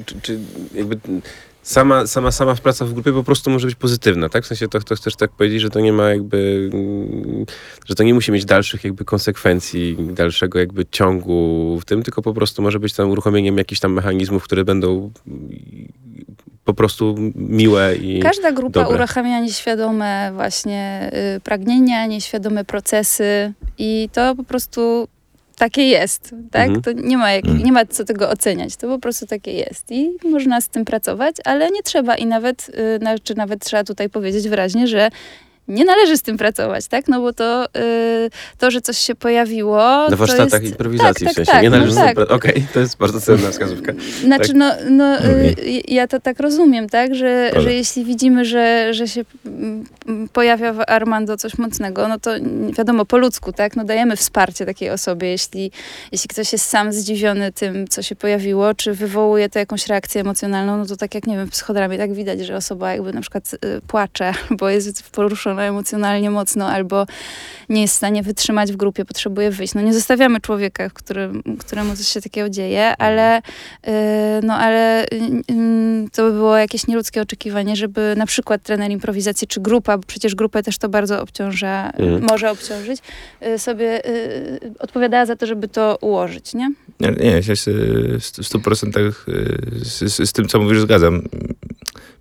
czy, 0.06 0.20
czy 0.20 0.38
jakby 0.74 0.98
sama, 1.66 2.06
sama, 2.06 2.30
sama 2.30 2.54
praca 2.54 2.84
w 2.84 2.92
grupie 2.92 3.12
po 3.12 3.24
prostu 3.24 3.50
może 3.50 3.66
być 3.66 3.76
pozytywna, 3.76 4.28
tak? 4.28 4.44
W 4.44 4.46
sensie 4.46 4.68
to, 4.68 4.80
to 4.80 4.96
chcesz 4.96 5.16
tak 5.16 5.30
powiedzieć, 5.30 5.60
że 5.60 5.70
to 5.70 5.80
nie 5.80 5.92
ma 5.92 6.10
jakby, 6.10 6.70
mm, 6.72 7.46
że 7.86 7.94
to 7.94 8.02
nie 8.02 8.14
musi 8.14 8.32
mieć 8.32 8.44
dalszych 8.44 8.84
jakby 8.84 9.04
konsekwencji, 9.04 9.96
dalszego 10.12 10.58
jakby 10.58 10.86
ciągu 10.90 11.78
w 11.80 11.84
tym, 11.84 12.02
tylko 12.02 12.22
po 12.22 12.34
prostu 12.34 12.62
może 12.62 12.80
być 12.80 12.92
tam 12.94 13.10
uruchomieniem 13.10 13.58
jakichś 13.58 13.80
tam 13.80 13.92
mechanizmów, 13.92 14.44
które 14.44 14.64
będą 14.64 15.10
po 16.64 16.74
prostu 16.74 17.14
miłe 17.34 17.96
i 17.96 18.20
Każda 18.20 18.52
grupa 18.52 18.80
dobre. 18.80 18.96
uruchamia 18.96 19.40
nieświadome 19.40 20.30
właśnie 20.34 21.10
y, 21.36 21.40
pragnienia, 21.40 22.06
nieświadome 22.06 22.64
procesy 22.64 23.52
i 23.78 24.08
to 24.12 24.34
po 24.34 24.44
prostu 24.44 25.08
takie 25.58 25.82
jest, 25.88 26.34
tak? 26.50 26.66
Mhm. 26.68 26.82
To 26.82 26.92
nie 26.92 27.18
ma, 27.18 27.32
jak, 27.32 27.44
Mhm. 27.44 27.64
nie 27.64 27.72
ma 27.72 27.86
co 27.86 28.04
tego 28.04 28.30
oceniać, 28.30 28.76
to 28.76 28.88
po 28.88 28.98
prostu 28.98 29.26
takie 29.26 29.52
jest 29.52 29.90
i 29.90 30.10
można 30.24 30.60
z 30.60 30.68
tym 30.68 30.84
pracować, 30.84 31.36
ale 31.44 31.70
nie 31.70 31.82
trzeba 31.82 32.16
i 32.16 32.26
nawet, 32.26 32.70
y, 33.30 33.34
nawet 33.36 33.64
trzeba 33.64 33.84
tutaj 33.84 34.08
powiedzieć 34.10 34.48
wyraźnie, 34.48 34.86
że 34.86 35.10
nie 35.68 35.84
należy 35.84 36.16
z 36.16 36.22
tym 36.22 36.36
pracować, 36.36 36.88
tak? 36.88 37.08
No 37.08 37.20
bo 37.20 37.32
to, 37.32 37.66
y, 37.66 38.30
to 38.58 38.70
że 38.70 38.80
coś 38.80 38.98
się 38.98 39.14
pojawiło, 39.14 40.08
na 40.10 40.16
warsztatach 40.16 40.62
jest, 40.62 40.72
improwizacji 40.74 41.26
tak, 41.26 41.32
w 41.32 41.36
sensie. 41.36 41.52
tak, 41.52 41.62
nie 41.62 41.70
no 41.70 41.76
należy 41.76 41.92
z 41.92 41.96
tym 41.96 42.06
tak. 42.14 42.30
Okej, 42.30 42.66
to 42.74 42.80
jest 42.80 42.98
bardzo 42.98 43.20
cenna 43.20 43.50
wskazówka. 43.50 43.92
Znaczy, 44.24 44.48
Tak. 44.48 44.56
no, 44.56 44.72
no 44.90 45.14
Okej. 45.18 45.78
y, 45.78 45.82
ja 45.88 46.08
to 46.08 46.20
tak 46.20 46.40
rozumiem, 46.40 46.88
tak, 46.88 47.14
że, 47.14 47.50
że 47.56 47.74
jeśli 47.74 48.04
widzimy, 48.04 48.44
że, 48.44 48.94
że 48.94 49.08
się 49.08 49.24
mm, 49.46 49.84
pojawia 50.32 50.72
w 50.72 50.80
Armando 50.86 51.36
coś 51.36 51.58
mocnego, 51.58 52.08
no 52.08 52.18
to 52.18 52.30
wiadomo, 52.78 53.04
po 53.04 53.18
ludzku, 53.18 53.52
tak, 53.52 53.76
no 53.76 53.84
dajemy 53.84 54.16
wsparcie 54.16 54.66
takiej 54.66 54.90
osobie, 54.90 55.28
jeśli, 55.28 55.70
jeśli 56.12 56.28
ktoś 56.28 56.52
jest 56.52 56.64
sam 56.64 56.92
zdziwiony 56.92 57.52
tym, 57.52 57.88
co 57.88 58.02
się 58.02 58.16
pojawiło, 58.16 58.74
czy 58.74 58.92
wywołuje 58.92 59.48
to 59.48 59.58
jakąś 59.58 59.86
reakcję 59.86 60.20
emocjonalną, 60.20 60.76
no 60.76 60.86
to 60.86 60.96
tak 60.96 61.14
jak, 61.14 61.26
nie 61.26 61.36
wiem, 61.36 61.46
w 61.46 61.50
psychodramie 61.50 61.98
tak 61.98 62.12
widać, 62.12 62.40
że 62.40 62.56
osoba 62.56 62.92
jakby 62.92 63.12
na 63.12 63.20
przykład 63.20 63.54
y, 63.54 63.80
płacze, 63.86 64.32
bo 64.58 64.68
jest 64.68 65.10
poruszona 65.10 65.55
emocjonalnie 65.62 66.30
mocno 66.30 66.68
albo 66.68 67.06
nie 67.68 67.82
jest 67.82 67.94
w 67.94 67.96
stanie 67.96 68.22
wytrzymać 68.22 68.72
w 68.72 68.76
grupie, 68.76 69.04
potrzebuje 69.04 69.50
wyjść. 69.50 69.74
No 69.74 69.80
nie 69.80 69.94
zostawiamy 69.94 70.40
człowieka, 70.40 70.90
którym, 70.90 71.42
któremu 71.58 71.96
coś 71.96 72.08
się 72.08 72.20
takiego 72.20 72.50
dzieje, 72.50 72.96
ale, 72.96 73.42
yy, 73.86 73.92
no, 74.42 74.54
ale 74.54 75.06
yy, 75.12 76.10
to 76.12 76.22
by 76.24 76.32
było 76.32 76.56
jakieś 76.56 76.86
nieludzkie 76.86 77.22
oczekiwanie, 77.22 77.76
żeby 77.76 78.14
na 78.16 78.26
przykład 78.26 78.62
trener 78.62 78.90
improwizacji 78.90 79.46
czy 79.48 79.60
grupa, 79.60 79.98
bo 79.98 80.04
przecież 80.06 80.34
grupę 80.34 80.62
też 80.62 80.78
to 80.78 80.88
bardzo 80.88 81.22
obciąża, 81.22 81.90
Mhm. 81.90 82.22
może 82.22 82.50
obciążyć, 82.50 83.00
yy, 83.40 83.58
sobie 83.58 84.02
odpowiadała 84.78 85.26
za 85.26 85.36
to, 85.36 85.46
żeby 85.46 85.68
to 85.68 85.98
ułożyć, 86.00 86.54
nie? 86.54 86.70
Nie, 87.00 87.10
nie 87.10 87.30
ja 87.30 87.42
się 87.42 87.54
w 87.54 88.24
stu- 88.24 88.42
w 88.42 88.46
stu 88.46 88.60
procentach 88.60 89.26
y, 89.28 89.84
z, 89.84 89.98
z, 90.14 90.28
z 90.28 90.32
tym, 90.32 90.48
co 90.48 90.58
mówisz, 90.60 90.80
zgadzam. 90.80 91.22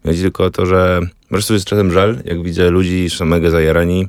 Chodzi 0.06 0.22
tylko 0.22 0.44
o 0.44 0.50
to, 0.52 0.66
że 0.66 1.00
po 1.30 1.30
prostu 1.30 1.54
jest 1.54 1.66
czasem 1.66 1.92
żal, 1.92 2.18
jak 2.26 2.44
widzę 2.44 2.70
ludzi, 2.70 3.10
są 3.10 3.26
mega 3.26 3.50
zajarani 3.50 4.08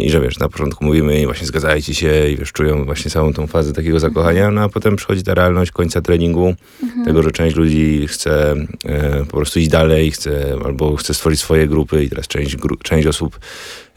i 0.00 0.10
że 0.10 0.20
wiesz, 0.20 0.38
na 0.38 0.48
początku 0.48 0.84
mówimy 0.84 1.20
i 1.20 1.24
właśnie 1.24 1.46
zgadzajcie 1.46 1.94
się 1.94 2.28
i 2.28 2.36
wiesz, 2.36 2.52
czują 2.52 2.84
właśnie 2.84 3.10
całą 3.10 3.32
tą 3.32 3.46
fazę 3.46 3.72
takiego 3.72 4.00
zakochania, 4.00 4.50
no 4.50 4.60
a 4.62 4.68
potem 4.68 4.96
przychodzi 4.96 5.22
ta 5.22 5.34
realność 5.34 5.70
końca 5.70 6.00
treningu, 6.00 6.54
tego, 7.04 7.22
że 7.22 7.30
część 7.30 7.56
ludzi 7.56 8.06
chce 8.08 8.54
e, 8.84 9.24
po 9.24 9.36
prostu 9.36 9.58
iść 9.60 9.68
dalej, 9.68 10.10
chce 10.10 10.56
albo 10.64 10.96
chce 10.96 11.14
stworzyć 11.14 11.40
swoje 11.40 11.66
grupy 11.66 12.04
i 12.04 12.08
teraz 12.08 12.28
część, 12.28 12.56
gru, 12.56 12.76
część 12.76 13.06
osób 13.06 13.38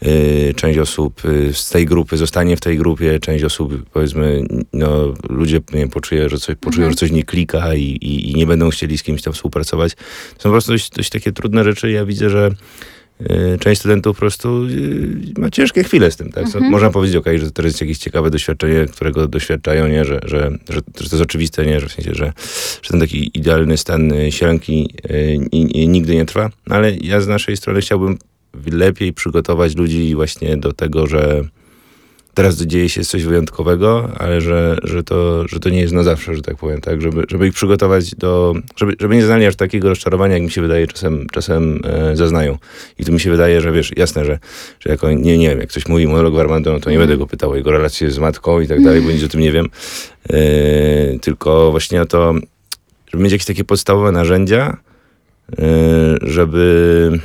e, 0.02 0.54
część 0.54 0.78
osób 0.78 1.22
e, 1.24 1.52
z 1.52 1.68
tej 1.70 1.86
grupy 1.86 2.16
zostanie 2.16 2.56
w 2.56 2.60
tej 2.60 2.78
grupie, 2.78 3.20
część 3.20 3.44
osób 3.44 3.90
powiedzmy, 3.92 4.44
no 4.72 5.14
ludzie 5.28 5.56
nie 5.72 5.80
wiem, 5.80 5.88
poczuje, 5.88 6.28
że 6.28 6.38
coś, 6.38 6.56
poczują, 6.56 6.86
Mhm. 6.86 6.92
że 6.92 6.96
coś 6.96 7.10
nie 7.10 7.24
klika 7.24 7.74
i, 7.74 7.82
i, 7.82 8.30
i 8.30 8.34
nie 8.34 8.46
będą 8.46 8.70
chcieli 8.70 8.98
z 8.98 9.02
kimś 9.02 9.22
tam 9.22 9.32
współpracować. 9.32 9.94
To 9.94 10.02
są 10.38 10.42
po 10.42 10.50
prostu 10.50 10.72
dość, 10.72 10.90
dość 10.90 11.10
takie 11.10 11.32
trudne 11.32 11.64
rzeczy. 11.64 11.90
Ja 11.90 12.04
widzę, 12.04 12.30
że 12.30 12.46
e, 12.46 12.54
część 13.60 13.80
studentów 13.80 14.16
po 14.16 14.20
prostu 14.20 14.66
e, 15.36 15.40
ma 15.40 15.50
ciężkie 15.50 15.84
chwile 15.84 16.10
z 16.10 16.16
tym, 16.16 16.32
tak? 16.32 16.44
Mhm. 16.44 16.70
Można 16.70 16.90
powiedzieć, 16.90 17.16
okej, 17.16 17.38
że 17.38 17.50
to 17.50 17.62
jest 17.62 17.80
jakieś 17.80 17.98
ciekawe 17.98 18.30
doświadczenie, 18.30 18.86
którego 18.92 19.28
doświadczają, 19.28 19.88
nie? 19.88 20.04
Że, 20.04 20.20
że, 20.24 20.50
że, 20.68 20.82
to 20.82 21.00
jest 21.00 21.14
oczywiste, 21.14 21.66
nie? 21.66 21.80
Że 21.80 21.88
w 21.88 21.92
sensie, 21.92 22.14
że, 22.14 22.32
że 22.82 22.90
ten 22.90 23.00
taki 23.00 23.38
idealny 23.38 23.76
stan 23.76 24.12
e, 24.12 24.32
sielanki 24.32 24.94
ni- 25.52 25.88
nigdy 25.88 26.14
nie 26.14 26.26
trwa. 26.26 26.50
No, 26.66 26.76
ale 26.76 26.96
ja 26.96 27.20
z 27.20 27.28
naszej 27.28 27.56
strony 27.56 27.80
chciałbym 27.80 28.18
lepiej 28.72 29.12
przygotować 29.12 29.76
ludzi 29.76 30.14
właśnie 30.14 30.56
do 30.56 30.72
tego, 30.72 31.06
że 31.06 31.44
teraz 32.34 32.56
dzieje 32.62 32.88
się 32.88 33.04
coś 33.04 33.24
wyjątkowego, 33.24 34.08
ale 34.18 34.40
że, 34.40 34.76
że, 34.82 35.02
to, 35.04 35.48
że 35.48 35.60
to 35.60 35.70
nie 35.70 35.80
jest 35.80 35.92
na 35.92 36.02
zawsze, 36.02 36.34
że 36.34 36.42
tak 36.42 36.56
powiem, 36.56 36.80
tak? 36.80 37.02
Żeby, 37.02 37.24
żeby 37.28 37.46
ich 37.46 37.54
przygotować 37.54 38.14
do... 38.14 38.54
Żeby, 38.76 38.92
żeby 39.00 39.16
nie 39.16 39.24
znali 39.24 39.46
aż 39.46 39.56
takiego 39.56 39.88
rozczarowania, 39.88 40.34
jak 40.34 40.42
mi 40.42 40.50
się 40.50 40.62
wydaje, 40.62 40.86
czasem, 40.86 41.26
czasem 41.32 41.80
e, 41.84 42.16
zaznają. 42.16 42.58
I 42.98 43.04
tu 43.04 43.12
mi 43.12 43.20
się 43.20 43.30
wydaje, 43.30 43.60
że 43.60 43.72
wiesz, 43.72 43.92
jasne, 43.96 44.24
że, 44.24 44.38
że 44.80 44.90
jako, 44.90 45.12
nie, 45.12 45.38
nie 45.38 45.48
wiem, 45.48 45.58
jak 45.58 45.68
ktoś 45.68 45.88
mówi 45.88 46.06
monolog 46.06 46.38
Armando, 46.38 46.72
no 46.72 46.80
to 46.80 46.90
nie 46.90 46.98
będę 46.98 47.16
go 47.16 47.26
pytał 47.26 47.50
o 47.50 47.56
jego 47.56 47.70
relacje 47.70 48.10
z 48.10 48.18
matką 48.18 48.60
i 48.60 48.68
tak 48.68 48.82
dalej, 48.82 49.00
bo 49.00 49.10
nic 49.10 49.24
o 49.24 49.28
tym 49.28 49.40
nie 49.40 49.52
wiem. 49.52 49.68
E, 50.32 51.18
tylko 51.18 51.70
właśnie 51.70 52.02
o 52.02 52.06
to, 52.06 52.34
żeby 53.12 53.24
mieć 53.24 53.32
jakieś 53.32 53.46
takie 53.46 53.64
podstawowe 53.64 54.12
narzędzia, 54.12 54.76
e, 55.58 56.16
żeby 56.22 57.20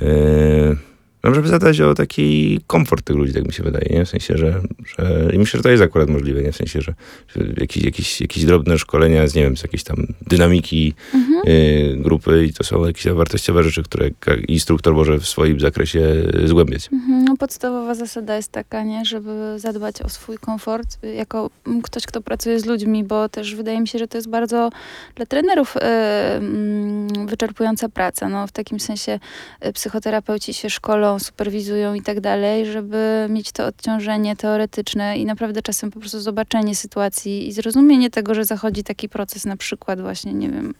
no, 0.00 0.87
żeby 1.34 1.48
zadać 1.48 1.80
o 1.80 1.94
taki 1.94 2.60
komfort 2.66 3.04
tych 3.04 3.16
ludzi, 3.16 3.32
tak 3.32 3.46
mi 3.46 3.52
się 3.52 3.62
wydaje, 3.62 3.86
nie? 3.90 4.04
W 4.04 4.08
sensie, 4.08 4.38
że, 4.38 4.60
że 4.86 5.30
i 5.32 5.38
myślę, 5.38 5.58
że 5.58 5.62
to 5.62 5.70
jest 5.70 5.82
akurat 5.82 6.08
możliwe, 6.08 6.42
nie? 6.42 6.52
W 6.52 6.56
sensie, 6.56 6.80
że, 6.80 6.94
że 7.28 7.46
jakieś, 7.56 7.84
jakieś, 7.84 8.20
jakieś 8.20 8.44
drobne 8.44 8.78
szkolenia 8.78 9.26
z, 9.26 9.34
nie 9.34 9.42
wiem, 9.42 9.56
z 9.56 9.62
jakiejś 9.62 9.82
tam 9.82 9.96
dynamiki 10.26 10.94
Mhm. 11.14 11.40
yy, 11.44 11.96
grupy 11.96 12.44
i 12.44 12.52
to 12.52 12.64
są 12.64 12.86
jakieś 12.86 13.06
wartościowe 13.12 13.62
rzeczy, 13.62 13.82
które 13.82 14.10
instruktor 14.48 14.94
może 14.94 15.18
w 15.18 15.28
swoim 15.28 15.60
zakresie 15.60 16.00
zgłębiać. 16.44 16.88
Mhm, 16.92 17.24
No, 17.24 17.36
podstawowa 17.36 17.94
zasada 17.94 18.36
jest 18.36 18.52
taka, 18.52 18.82
nie, 18.82 19.04
żeby 19.04 19.54
zadbać 19.56 20.02
o 20.02 20.08
swój 20.08 20.38
komfort 20.38 20.98
y, 21.04 21.14
jako 21.14 21.50
ktoś, 21.82 22.06
kto 22.06 22.20
pracuje 22.20 22.60
z 22.60 22.66
ludźmi, 22.66 23.04
bo 23.04 23.28
też 23.28 23.54
wydaje 23.54 23.80
mi 23.80 23.88
się, 23.88 23.98
że 23.98 24.08
to 24.08 24.18
jest 24.18 24.28
bardzo 24.30 24.70
dla 25.14 25.26
trenerów 25.26 25.76
y, 25.76 25.80
mm, 25.80 27.26
wyczerpująca 27.26 27.88
praca. 27.88 28.28
No, 28.28 28.46
w 28.46 28.52
takim 28.52 28.80
sensie 28.80 29.18
y, 29.66 29.72
psychoterapeuci 29.72 30.54
się 30.54 30.70
szkolą, 30.70 31.17
superwizują 31.18 31.94
i 31.94 32.02
tak 32.02 32.20
dalej, 32.20 32.66
żeby 32.66 33.26
mieć 33.30 33.52
to 33.52 33.66
odciążenie 33.66 34.36
teoretyczne 34.36 35.18
i 35.18 35.24
naprawdę 35.24 35.62
czasem 35.62 35.90
po 35.90 36.00
prostu 36.00 36.20
zobaczenie 36.20 36.74
sytuacji 36.76 37.48
i 37.48 37.52
zrozumienie 37.52 38.10
tego, 38.10 38.34
że 38.34 38.44
zachodzi 38.44 38.84
taki 38.84 39.08
proces, 39.08 39.44
na 39.44 39.56
przykład 39.56 40.00
właśnie, 40.00 40.34
nie 40.34 40.48
wiem, 40.50 40.74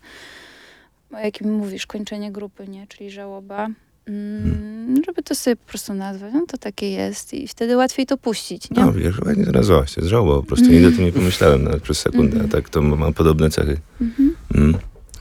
o 1.13 1.19
jakim 1.19 1.53
mówisz, 1.55 1.87
kończenie 1.87 2.33
grupy, 2.33 2.69
nie, 2.69 2.87
czyli 2.87 3.11
żałoba. 3.11 3.69
Mm, 4.09 5.03
żeby 5.07 5.23
to 5.23 5.35
sobie 5.35 5.57
po 5.57 5.69
prostu 5.69 5.95
nazwać, 5.95 6.33
no 6.35 6.47
to 6.49 6.59
takie 6.59 6.91
jest 6.91 7.35
i 7.35 7.49
wtedy 7.49 7.77
łatwiej 7.77 8.07
to 8.07 8.17
puścić, 8.17 8.71
nie? 8.71 8.85
No, 8.85 8.93
wiesz, 8.93 9.17
chyba 9.17 9.33
nie 9.33 9.45
nazwałaś 9.45 9.95
się, 9.95 10.03
żałoba, 10.03 10.41
po 10.41 10.47
prostu 10.47 10.67
nigdy 10.67 10.89
o 10.89 10.91
tym 10.91 11.05
nie 11.05 11.13
pomyślałem 11.13 11.65
nawet 11.65 11.83
przez 11.83 11.99
sekundę, 11.99 12.33
a 12.41 12.43
Mhm. 12.45 12.49
tak 12.51 12.71
to 12.71 12.83
ma 12.83 13.13
podobne 13.13 13.51
cechy. 13.51 13.77
Mhm. 14.01 14.35
Mm. 14.55 14.75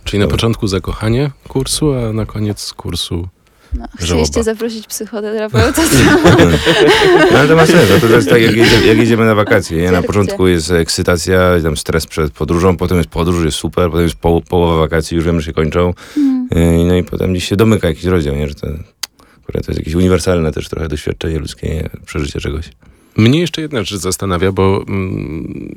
Czyli 0.03 0.19
na 0.19 0.27
początku 0.27 0.67
zakochanie 0.67 1.31
kursu, 1.47 1.93
a 1.93 2.13
na 2.13 2.25
koniec 2.25 2.73
kursu 2.73 3.27
No, 3.77 3.87
chcieliście 3.99 4.43
zaprosić 4.43 4.87
psychoterapeutę, 4.87 5.81
No 7.31 7.37
ale 7.37 7.47
to 7.47 7.55
ma 7.55 7.65
sens, 7.65 7.89
no 7.89 8.07
to 8.09 8.15
jest 8.15 8.29
tak 8.29 8.41
jak, 8.41 8.55
jedzie, 8.65 8.87
jak 8.87 8.97
jedziemy 8.97 9.25
na 9.25 9.35
wakacje, 9.35 9.77
nie? 9.77 9.91
Na 9.91 10.01
początku 10.01 10.47
jest 10.47 10.71
ekscytacja, 10.71 11.51
tam 11.63 11.77
stres 11.77 12.07
przed 12.07 12.31
podróżą, 12.31 12.77
potem 12.77 12.97
jest 12.97 13.09
podróż, 13.09 13.45
jest 13.45 13.57
super, 13.57 13.89
potem 13.89 14.03
jest 14.03 14.15
po, 14.15 14.41
połowa 14.41 14.77
wakacji, 14.77 15.15
już 15.15 15.25
wiemy, 15.25 15.41
że 15.41 15.45
się 15.45 15.53
kończą, 15.53 15.93
Mm. 16.51 16.87
No 16.87 16.95
i 16.95 17.03
potem 17.03 17.31
gdzieś 17.31 17.47
się 17.47 17.55
domyka 17.55 17.87
jakiś 17.87 18.03
rozdział, 18.03 18.35
nie? 18.35 18.47
Że 18.47 18.55
to, 18.55 18.67
akurat 19.43 19.65
to 19.65 19.71
jest 19.71 19.79
jakieś 19.79 19.93
uniwersalne 19.93 20.51
też 20.51 20.69
trochę 20.69 20.87
doświadczenie 20.87 21.39
ludzkie, 21.39 21.69
nie? 21.69 21.89
przeżycie 22.05 22.39
czegoś. 22.39 22.69
Mnie 23.17 23.39
jeszcze 23.39 23.61
jedna 23.61 23.83
rzecz 23.83 23.99
zastanawia, 23.99 24.51
bo 24.51 24.83
mm, 24.87 25.75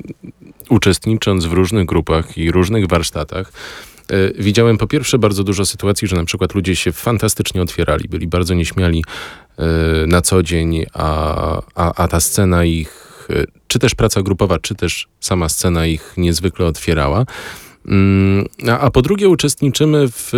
uczestnicząc 0.69 1.45
w 1.45 1.53
różnych 1.53 1.85
grupach 1.85 2.37
i 2.37 2.51
różnych 2.51 2.87
warsztatach, 2.87 3.51
widziałem 4.39 4.77
po 4.77 4.87
pierwsze 4.87 5.19
bardzo 5.19 5.43
dużo 5.43 5.65
sytuacji, 5.65 6.07
że 6.07 6.15
na 6.15 6.25
przykład 6.25 6.55
ludzie 6.55 6.75
się 6.75 6.91
fantastycznie 6.91 7.61
otwierali, 7.61 8.09
byli 8.09 8.27
bardzo 8.27 8.53
nieśmiali 8.53 9.03
e, 9.57 9.63
na 10.07 10.21
co 10.21 10.43
dzień, 10.43 10.85
a, 10.93 11.61
a, 11.75 11.93
a 12.03 12.07
ta 12.07 12.19
scena 12.19 12.65
ich, 12.65 13.27
e, 13.29 13.43
czy 13.67 13.79
też 13.79 13.95
praca 13.95 14.21
grupowa, 14.21 14.59
czy 14.59 14.75
też 14.75 15.07
sama 15.19 15.49
scena 15.49 15.85
ich 15.85 16.13
niezwykle 16.17 16.65
otwierała. 16.65 17.25
Mm, 17.87 18.45
A, 18.67 18.79
a 18.79 18.91
po 18.91 19.01
drugie 19.01 19.29
uczestniczymy 19.29 20.07
w 20.07 20.31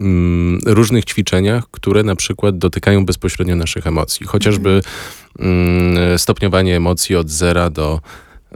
mm, 0.00 0.60
różnych 0.66 1.04
ćwiczeniach, 1.04 1.64
które 1.70 2.02
na 2.02 2.16
przykład 2.16 2.58
dotykają 2.58 3.06
bezpośrednio 3.06 3.56
naszych 3.56 3.86
emocji. 3.86 4.26
Chociażby 4.26 4.80
mm, 5.38 6.18
stopniowanie 6.18 6.76
emocji 6.76 7.16
od 7.16 7.30
0 7.30 7.70
do, 7.70 8.00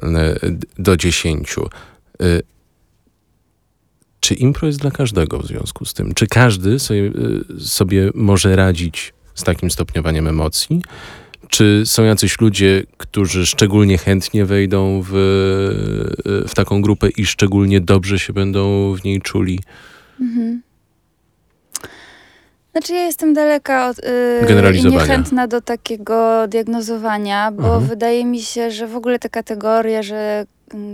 e, 0.02 0.36
do 0.78 0.96
10. 0.96 1.56
Czy 4.20 4.34
impro 4.34 4.66
jest 4.66 4.78
dla 4.80 4.90
każdego 4.90 5.38
w 5.38 5.46
związku 5.46 5.84
z 5.84 5.94
tym? 5.94 6.14
Czy 6.14 6.26
każdy 6.26 6.78
sobie, 6.78 7.10
y, 7.56 7.60
sobie 7.60 8.10
może 8.14 8.56
radzić 8.56 9.14
z 9.34 9.44
takim 9.44 9.70
stopniowaniem 9.70 10.28
emocji? 10.28 10.82
Czy 11.48 11.82
są 11.84 12.04
jacyś 12.04 12.40
ludzie, 12.40 12.82
którzy 12.96 13.46
szczególnie 13.46 13.98
chętnie 13.98 14.44
wejdą 14.44 15.02
w, 15.02 15.14
y, 16.44 16.48
w 16.48 16.54
taką 16.54 16.82
grupę 16.82 17.08
i 17.16 17.26
szczególnie 17.26 17.80
dobrze 17.80 18.18
się 18.18 18.32
będą 18.32 18.94
w 18.94 19.04
niej 19.04 19.20
czuli? 19.20 19.60
Mhm. 20.20 20.62
Znaczy 22.72 22.92
ja 22.92 23.02
jestem 23.04 23.34
daleka 23.34 23.88
od 23.88 23.96
yy, 24.72 24.90
niechętna 24.90 25.46
do 25.48 25.60
takiego 25.60 26.48
diagnozowania, 26.48 27.52
bo 27.52 27.62
Mhm. 27.62 27.86
wydaje 27.86 28.24
mi 28.24 28.40
się, 28.40 28.70
że 28.70 28.86
w 28.86 28.96
ogóle 28.96 29.18
te 29.18 29.28
kategorie, 29.28 30.02
że 30.02 30.46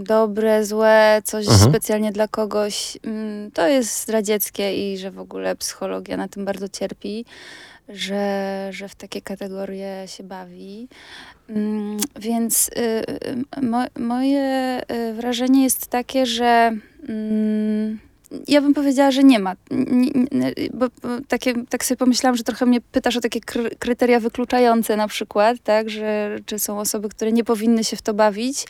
dobre, 0.03 0.65
złe, 0.65 1.23
coś 1.25 1.47
Mhm. 1.47 1.71
specjalnie 1.71 2.13
dla 2.13 2.29
kogoś, 2.29 2.99
mm, 3.05 3.51
to 3.51 3.69
jest 3.69 4.03
zdradzieckie 4.03 4.93
i 4.93 4.99
że 4.99 5.11
w 5.11 5.19
ogóle 5.19 5.57
psychologia 5.57 6.17
na 6.17 6.29
tym 6.29 6.45
bardzo 6.45 6.69
cierpi, 6.69 7.25
że, 7.89 8.69
że 8.71 8.89
w 8.89 8.95
takie 8.95 9.23
kategorie 9.23 10.05
się 10.07 10.25
bawi. 10.25 10.89
Mm, 11.49 11.97
Więc 12.21 12.69
y, 12.69 12.81
y, 13.59 13.63
mo, 13.63 13.85
moje 13.99 14.81
y, 14.93 15.15
wrażenie 15.15 15.65
jest 15.65 15.87
takie, 15.87 16.27
że 16.27 16.73
mm, 17.09 17.99
ja 18.49 18.61
bym 18.61 18.75
powiedziała, 18.75 19.11
że 19.11 19.25
nie 19.25 19.39
ma. 19.39 19.55
Bo, 20.75 20.87
bo 21.03 21.09
takie, 21.29 21.55
tak 21.69 21.85
sobie 21.85 21.99
pomyślałam, 21.99 22.37
że 22.37 22.45
trochę 22.45 22.67
mnie 22.67 22.81
pytasz 22.81 23.17
o 23.17 23.21
takie 23.21 23.41
kry, 23.41 23.71
kryteria 23.79 24.21
wykluczające 24.21 24.97
na 24.97 25.09
przykład, 25.09 25.57
tak, 25.65 25.91
że 25.91 26.37
czy 26.47 26.59
są 26.59 26.81
osoby, 26.81 27.09
które 27.09 27.33
nie 27.33 27.45
powinny 27.45 27.85
się 27.85 27.97
w 27.97 28.03
to 28.03 28.15
bawić. 28.15 28.67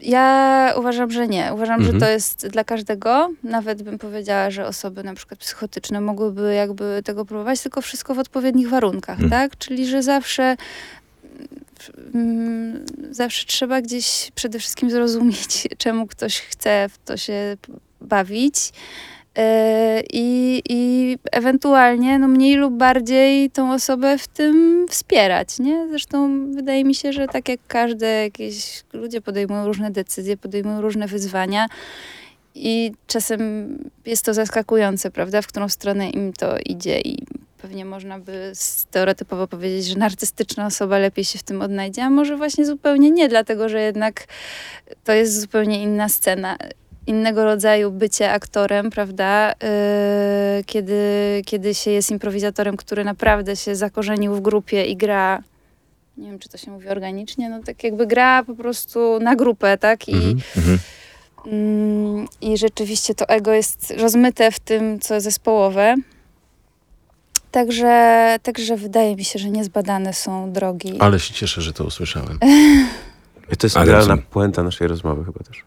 Ja 0.00 0.72
uważam, 0.76 1.10
że 1.10 1.28
nie. 1.28 1.50
Uważam, 1.54 1.80
Mhm. 1.80 1.92
że 2.00 2.06
to 2.06 2.10
jest 2.12 2.46
dla 2.48 2.64
każdego. 2.64 3.30
Nawet 3.42 3.82
bym 3.82 3.98
powiedziała, 3.98 4.50
że 4.50 4.66
osoby 4.66 5.02
na 5.04 5.14
przykład 5.14 5.40
psychotyczne 5.40 6.00
mogłyby 6.00 6.54
jakby 6.54 7.02
tego 7.04 7.24
próbować, 7.24 7.60
tylko 7.60 7.82
wszystko 7.82 8.14
w 8.14 8.18
odpowiednich 8.18 8.68
warunkach, 8.68 9.20
Mhm. 9.22 9.30
tak? 9.30 9.58
Czyli, 9.58 9.86
że 9.86 10.02
zawsze 10.02 10.56
mm, 12.14 12.86
zawsze 13.10 13.46
trzeba 13.46 13.80
gdzieś 13.82 14.30
przede 14.34 14.58
wszystkim 14.58 14.90
zrozumieć, 14.90 15.68
czemu 15.78 16.06
ktoś 16.06 16.40
chce 16.40 16.88
w 16.88 16.98
to 17.04 17.16
się 17.16 17.56
bawić. 18.00 18.56
I, 20.12 20.62
I 20.68 21.18
ewentualnie 21.32 22.18
no 22.18 22.28
mniej 22.28 22.56
lub 22.56 22.74
bardziej 22.74 23.50
tą 23.50 23.72
osobę 23.72 24.18
w 24.18 24.28
tym 24.28 24.86
wspierać, 24.90 25.58
nie? 25.58 25.88
Zresztą 25.88 26.46
wydaje 26.52 26.84
mi 26.84 26.94
się, 26.94 27.12
że 27.12 27.28
tak 27.28 27.48
jak 27.48 27.60
każde 27.68 28.06
jakieś 28.06 28.82
ludzie 28.92 29.20
podejmują 29.20 29.66
różne 29.66 29.90
decyzje, 29.90 30.36
podejmują 30.36 30.80
różne 30.80 31.06
wyzwania 31.06 31.66
i 32.54 32.92
czasem 33.06 33.40
jest 34.06 34.24
to 34.24 34.34
zaskakujące, 34.34 35.10
prawda, 35.10 35.42
w 35.42 35.46
którą 35.46 35.68
stronę 35.68 36.10
im 36.10 36.32
to 36.32 36.58
idzie 36.58 37.00
i 37.00 37.26
pewnie 37.58 37.84
można 37.84 38.18
by 38.18 38.50
stereotypowo 38.54 39.48
powiedzieć, 39.48 39.86
że 39.86 39.98
narcystyczna 39.98 40.66
osoba 40.66 40.98
lepiej 40.98 41.24
się 41.24 41.38
w 41.38 41.42
tym 41.42 41.62
odnajdzie, 41.62 42.04
a 42.04 42.10
może 42.10 42.36
właśnie 42.36 42.66
zupełnie 42.66 43.10
nie, 43.10 43.28
dlatego 43.28 43.68
że 43.68 43.80
jednak 43.80 44.26
to 45.04 45.12
jest 45.12 45.40
zupełnie 45.40 45.82
inna 45.82 46.08
scena 46.08 46.56
innego 47.06 47.44
rodzaju 47.44 47.90
bycie 47.90 48.32
aktorem, 48.32 48.90
prawda? 48.90 49.52
Yy, 49.52 50.64
kiedy, 50.64 51.02
kiedy 51.46 51.74
się 51.74 51.90
jest 51.90 52.10
improwizatorem, 52.10 52.76
który 52.76 53.04
naprawdę 53.04 53.56
się 53.56 53.76
zakorzenił 53.76 54.34
w 54.34 54.40
grupie 54.40 54.84
i 54.84 54.96
gra, 54.96 55.42
nie 56.16 56.30
wiem, 56.30 56.38
czy 56.38 56.48
to 56.48 56.58
się 56.58 56.70
mówi 56.70 56.88
organicznie, 56.88 57.50
no 57.50 57.62
tak 57.62 57.84
jakby 57.84 58.06
gra 58.06 58.44
po 58.44 58.54
prostu 58.54 59.18
na 59.20 59.36
grupę, 59.36 59.78
tak? 59.78 60.08
I, 60.08 60.14
Mhm. 60.14 60.40
Mhm. 60.56 60.78
mm, 61.46 62.26
i 62.40 62.58
rzeczywiście 62.58 63.14
to 63.14 63.28
ego 63.28 63.52
jest 63.52 63.94
rozmyte 63.98 64.50
w 64.52 64.60
tym, 64.60 65.00
co 65.00 65.20
zespołowe. 65.20 65.94
Także, 67.50 68.36
także 68.42 68.76
wydaje 68.76 69.16
mi 69.16 69.24
się, 69.24 69.38
że 69.38 69.50
niezbadane 69.50 70.14
są 70.14 70.52
drogi. 70.52 70.96
Ale 71.00 71.20
się 71.20 71.34
cieszę, 71.34 71.62
że 71.62 71.72
to 71.72 71.84
usłyszałem. 71.84 72.38
I 73.52 73.56
to 73.56 73.66
jest 73.66 73.76
idealna 73.76 74.16
puenta 74.16 74.62
naszej 74.62 74.88
rozmowy 74.88 75.24
chyba 75.24 75.38
też. 75.44 75.64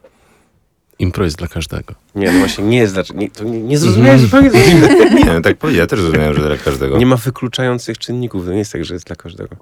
Impro 0.98 1.24
jest 1.24 1.36
dla 1.36 1.48
każdego. 1.48 1.94
Nie, 2.14 2.32
no 2.32 2.38
właśnie 2.38 2.64
nie 2.64 2.78
jest 2.78 2.94
dlaczego. 2.94 3.20
Nie, 3.20 3.30
to 3.30 3.44
nie, 3.44 3.60
nie 3.60 3.78
zrozumiałeś 3.78 4.20
zupełnie. 4.20 4.50
Nie, 5.14 5.24
no 5.24 5.40
tak 5.40 5.56
powiedziałem, 5.56 5.84
ja 5.84 5.86
też 5.86 6.00
zrozumiałem, 6.00 6.34
że 6.34 6.40
dla 6.48 6.56
każdego. 6.56 6.98
Nie 6.98 7.06
ma 7.06 7.16
wykluczających 7.16 7.98
czynników. 7.98 8.44
To 8.44 8.52
nie 8.52 8.58
jest 8.58 8.72
tak, 8.72 8.84
że 8.84 8.94
jest 8.94 9.06
dla 9.06 9.16
każdego. 9.16 9.56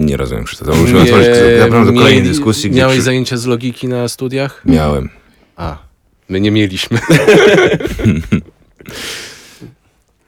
Nie 0.00 0.16
rozumiem, 0.16 0.44
Krzysztof. 0.44 0.68
To 0.68 0.74
musimy 0.74 1.00
otworzyć 1.00 1.28
naprawdę 1.60 1.92
do 1.92 1.98
kolejnej 1.98 2.22
mieli- 2.22 2.28
dyskusji, 2.32 2.70
Miałeś 2.70 2.94
przy... 2.96 3.02
zajęcia 3.02 3.36
z 3.36 3.46
logiki 3.46 3.88
na 3.88 4.08
studiach? 4.08 4.62
Miałem. 4.64 5.08
A, 5.56 5.78
my 6.28 6.40
nie 6.40 6.50
mieliśmy. 6.50 6.98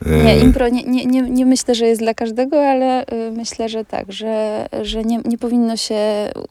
Nie, 0.07 0.31
E, 0.33 0.39
impro 0.41 0.69
nie, 0.69 0.83
nie, 0.83 1.07
nie, 1.07 1.23
nie 1.23 1.47
myślę, 1.47 1.75
że 1.75 1.87
jest 1.87 2.01
dla 2.01 2.15
każdego, 2.15 2.67
ale 2.71 3.03
y, 3.03 3.31
myślę, 3.33 3.69
że 3.69 3.85
tak, 3.85 4.13
że, 4.13 4.67
że 4.83 5.03
nie, 5.05 5.21
nie 5.25 5.39
powinno 5.39 5.77
się 5.77 5.97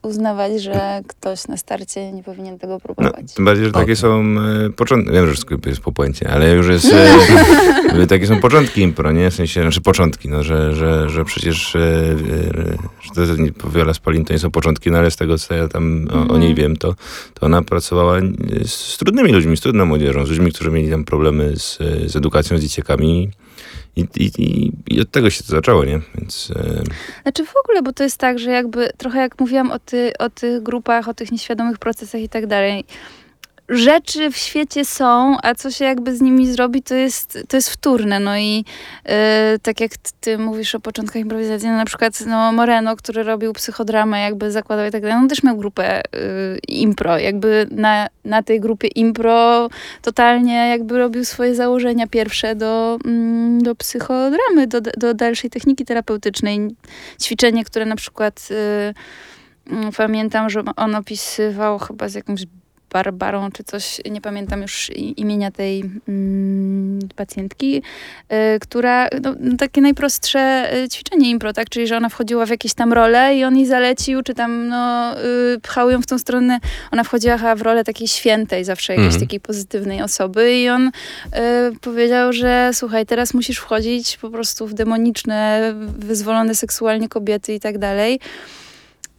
uznawać, 0.03 0.61
że 0.61 1.01
ktoś 1.07 1.47
na 1.47 1.57
starcie 1.57 2.11
nie 2.11 2.23
powinien 2.23 2.59
tego 2.59 2.73
No, 2.73 2.79
próbować. 2.79 3.33
tym 3.33 3.45
bardziej, 3.45 3.65
że 3.65 3.71
takie 3.71 3.83
Okej. 3.83 3.95
są 3.95 4.23
e, 4.65 4.69
początki. 4.69 5.11
Wiem, 5.13 5.25
że 5.27 5.31
wszystko 5.31 5.55
jest 5.65 5.81
po 5.81 5.91
puencie, 5.91 6.29
ale 6.29 6.51
już 6.53 6.67
jest. 6.67 6.93
E, 6.93 8.07
takie 8.07 8.27
są 8.27 8.39
początki 8.39 8.81
impro, 8.81 9.11
nie? 9.11 9.31
W 9.31 9.33
sensie, 9.33 9.61
znaczy 9.61 9.81
początki, 9.81 10.29
no, 10.29 10.43
że, 10.43 10.75
że, 10.75 11.09
że 11.09 11.25
przecież. 11.25 11.75
E, 11.75 11.79
e, 11.79 12.77
że 13.01 13.25
to, 13.57 13.69
Viola 13.69 13.93
Spalin 13.93 14.25
to 14.25 14.33
nie 14.33 14.39
są 14.39 14.51
początki, 14.51 14.91
no 14.91 14.97
ale 14.97 15.11
z 15.11 15.15
tego, 15.15 15.37
co 15.37 15.53
ja 15.55 15.67
tam 15.67 16.07
o, 16.11 16.13
o 16.13 16.21
Mhm. 16.21 16.41
niej 16.41 16.55
wiem, 16.55 16.75
to, 16.77 16.95
to 17.33 17.45
ona 17.45 17.61
pracowała 17.61 18.17
e, 18.17 18.21
z, 18.65 18.73
z 18.73 18.97
trudnymi 18.97 19.31
ludźmi, 19.31 19.57
z 19.57 19.61
trudną 19.61 19.85
młodzieżą, 19.85 20.25
z 20.25 20.29
ludźmi, 20.29 20.51
którzy 20.51 20.71
mieli 20.71 20.89
tam 20.91 21.03
problemy 21.03 21.53
z, 21.57 21.79
e, 21.81 22.09
z 22.09 22.15
edukacją, 22.15 22.57
z 22.57 22.61
dzieciakami. 22.61 23.29
I, 23.95 24.07
i, 24.17 24.71
i, 24.89 25.01
od 25.01 25.11
tego 25.11 25.29
się 25.29 25.43
to 25.43 25.49
zaczęło, 25.49 25.85
nie? 25.85 25.99
Więc. 26.17 26.51
E, 26.55 26.83
Znaczy 27.21 27.45
w 27.45 27.53
ogóle, 27.63 27.81
bo 27.81 27.93
to 27.93 28.03
jest 28.03 28.17
tak, 28.17 28.39
że 28.39 28.51
jakby 28.51 28.89
trochę 28.97 29.19
jak 29.19 29.39
mówiłam 29.39 29.71
o, 29.71 29.79
ty, 29.79 30.11
o 30.19 30.29
tych 30.29 30.63
grupach, 30.63 31.07
o 31.07 31.13
tych 31.13 31.31
nieświadomych 31.31 31.77
procesach 31.77 32.21
i 32.21 32.29
tak 32.29 32.47
dalej. 32.47 32.83
Rzeczy 33.71 34.31
w 34.31 34.37
świecie 34.37 34.85
są, 34.85 35.37
a 35.43 35.55
co 35.55 35.71
się 35.71 35.85
jakby 35.85 36.15
z 36.15 36.21
nimi 36.21 36.51
zrobi, 36.51 36.83
to 36.83 36.95
jest, 36.95 37.43
to 37.47 37.57
jest 37.57 37.69
wtórne. 37.69 38.19
No 38.19 38.37
i 38.37 38.65
e, 39.05 39.59
tak 39.61 39.79
jak 39.79 39.91
ty, 40.19 40.37
mówisz 40.37 40.75
o 40.75 40.79
początkach 40.79 41.21
improwizacji, 41.21 41.69
no 41.69 41.75
na 41.75 41.85
przykład 41.85 42.25
no 42.25 42.51
Moreno, 42.51 42.95
który 42.95 43.23
robił 43.23 43.53
psychodramę, 43.53 44.21
jakby 44.21 44.51
zakładał 44.51 44.87
i 44.87 44.91
tak 44.91 45.01
dalej, 45.01 45.17
on 45.17 45.29
też 45.29 45.43
miał 45.43 45.57
grupę 45.57 46.01
y, 46.01 46.59
impro. 46.67 47.17
Jakby 47.17 47.67
na, 47.71 48.07
na 48.25 48.43
tej 48.43 48.59
grupie 48.59 48.87
impro 48.87 49.69
totalnie 50.01 50.53
jakby 50.53 50.97
robił 50.97 51.25
swoje 51.25 51.55
założenia 51.55 52.07
pierwsze 52.07 52.55
do, 52.55 52.97
mm, 53.05 53.63
do 53.63 53.75
psychodramy, 53.75 54.67
do, 54.67 54.81
do 54.81 55.13
dalszej 55.13 55.49
techniki 55.49 55.85
terapeutycznej. 55.85 56.75
Ćwiczenie, 57.21 57.65
które 57.65 57.85
na 57.85 57.95
przykład 57.95 58.47
y, 58.51 59.73
mm, 59.73 59.91
pamiętam, 59.97 60.49
że 60.49 60.63
on 60.75 60.95
opisywał 60.95 61.79
chyba 61.79 62.09
z 62.09 62.13
jakąś 62.13 62.45
Barbarą 62.93 63.51
czy 63.51 63.63
coś, 63.63 64.01
nie 64.11 64.21
pamiętam 64.21 64.61
już 64.61 64.89
imienia 64.95 65.51
tej 65.51 65.83
mm, 66.07 66.99
pacjentki, 67.15 67.81
y, 68.55 68.59
która, 68.59 69.07
no, 69.21 69.35
no, 69.39 69.57
takie 69.57 69.81
najprostsze 69.81 70.73
y, 70.83 70.89
ćwiczenie 70.89 71.29
impro, 71.29 71.53
tak, 71.53 71.69
czyli 71.69 71.87
że 71.87 71.97
ona 71.97 72.09
wchodziła 72.09 72.45
w 72.45 72.49
jakieś 72.49 72.73
tam 72.73 72.93
role 72.93 73.35
i 73.35 73.43
on 73.43 73.57
jej 73.57 73.65
zalecił, 73.65 74.21
czy 74.23 74.33
tam 74.33 74.67
no, 74.67 75.15
y, 75.55 75.59
pchał 75.59 75.89
ją 75.89 76.01
w 76.01 76.05
tą 76.05 76.19
stronę, 76.19 76.59
ona 76.91 77.03
wchodziła 77.03 77.37
chyba 77.37 77.55
w 77.55 77.61
rolę 77.61 77.83
takiej 77.83 78.07
świętej 78.07 78.63
zawsze, 78.65 78.93
jakiejś 78.93 79.13
Mhm. 79.13 79.21
takiej 79.21 79.39
pozytywnej 79.39 80.01
osoby 80.01 80.57
i 80.57 80.69
on 80.69 80.87
y, 80.87 80.91
powiedział, 81.81 82.33
że 82.33 82.69
słuchaj, 82.73 83.05
teraz 83.05 83.33
musisz 83.33 83.57
wchodzić 83.57 84.17
po 84.17 84.29
prostu 84.29 84.67
w 84.67 84.73
demoniczne, 84.73 85.73
wyzwolone 85.97 86.55
seksualnie 86.55 87.09
kobiety 87.09 87.53
i 87.53 87.59
tak 87.59 87.77
dalej. 87.77 88.19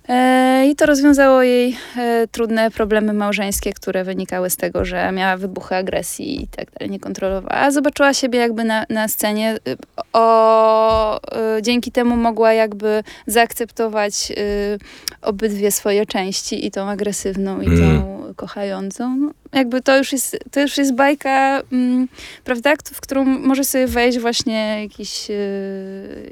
E, 0.08 0.66
I 0.66 0.76
to 0.76 0.86
rozwiązało 0.86 1.42
jej 1.42 1.76
e, 1.96 2.26
trudne 2.30 2.70
problemy 2.70 3.12
małżeńskie, 3.12 3.72
które 3.72 4.04
wynikały 4.04 4.50
z 4.50 4.56
tego, 4.56 4.84
że 4.84 5.12
miała 5.12 5.36
wybuchy 5.36 5.74
agresji 5.74 6.42
i 6.42 6.46
tak 6.46 6.70
dalej, 6.70 6.90
nie 6.90 7.00
kontrolowała. 7.00 7.70
Zobaczyła 7.70 8.14
siebie 8.14 8.38
jakby 8.38 8.64
na, 8.64 8.86
na 8.90 9.08
scenie. 9.08 9.56
y, 9.68 9.76
O, 10.12 11.20
y, 11.58 11.62
dzięki 11.62 11.92
temu 11.92 12.16
mogła 12.16 12.52
jakby 12.52 13.02
zaakceptować 13.26 14.30
y, 14.30 14.78
obydwie 15.22 15.70
swoje 15.70 16.06
części, 16.06 16.66
i 16.66 16.70
tą 16.70 16.88
agresywną, 16.88 17.60
i 17.60 17.66
tą 17.66 18.22
kochającą. 18.36 19.16
No, 19.16 19.30
jakby 19.52 19.82
to 19.82 19.98
już 19.98 20.12
jest, 20.12 20.38
to 20.50 20.60
już 20.60 20.78
jest 20.78 20.94
bajka, 20.94 21.62
mm, 21.72 22.08
prawda, 22.44 22.74
w 22.84 23.00
którą 23.00 23.24
może 23.24 23.64
sobie 23.64 23.86
wejść 23.86 24.18
właśnie 24.18 24.82
jakiś, 24.82 25.28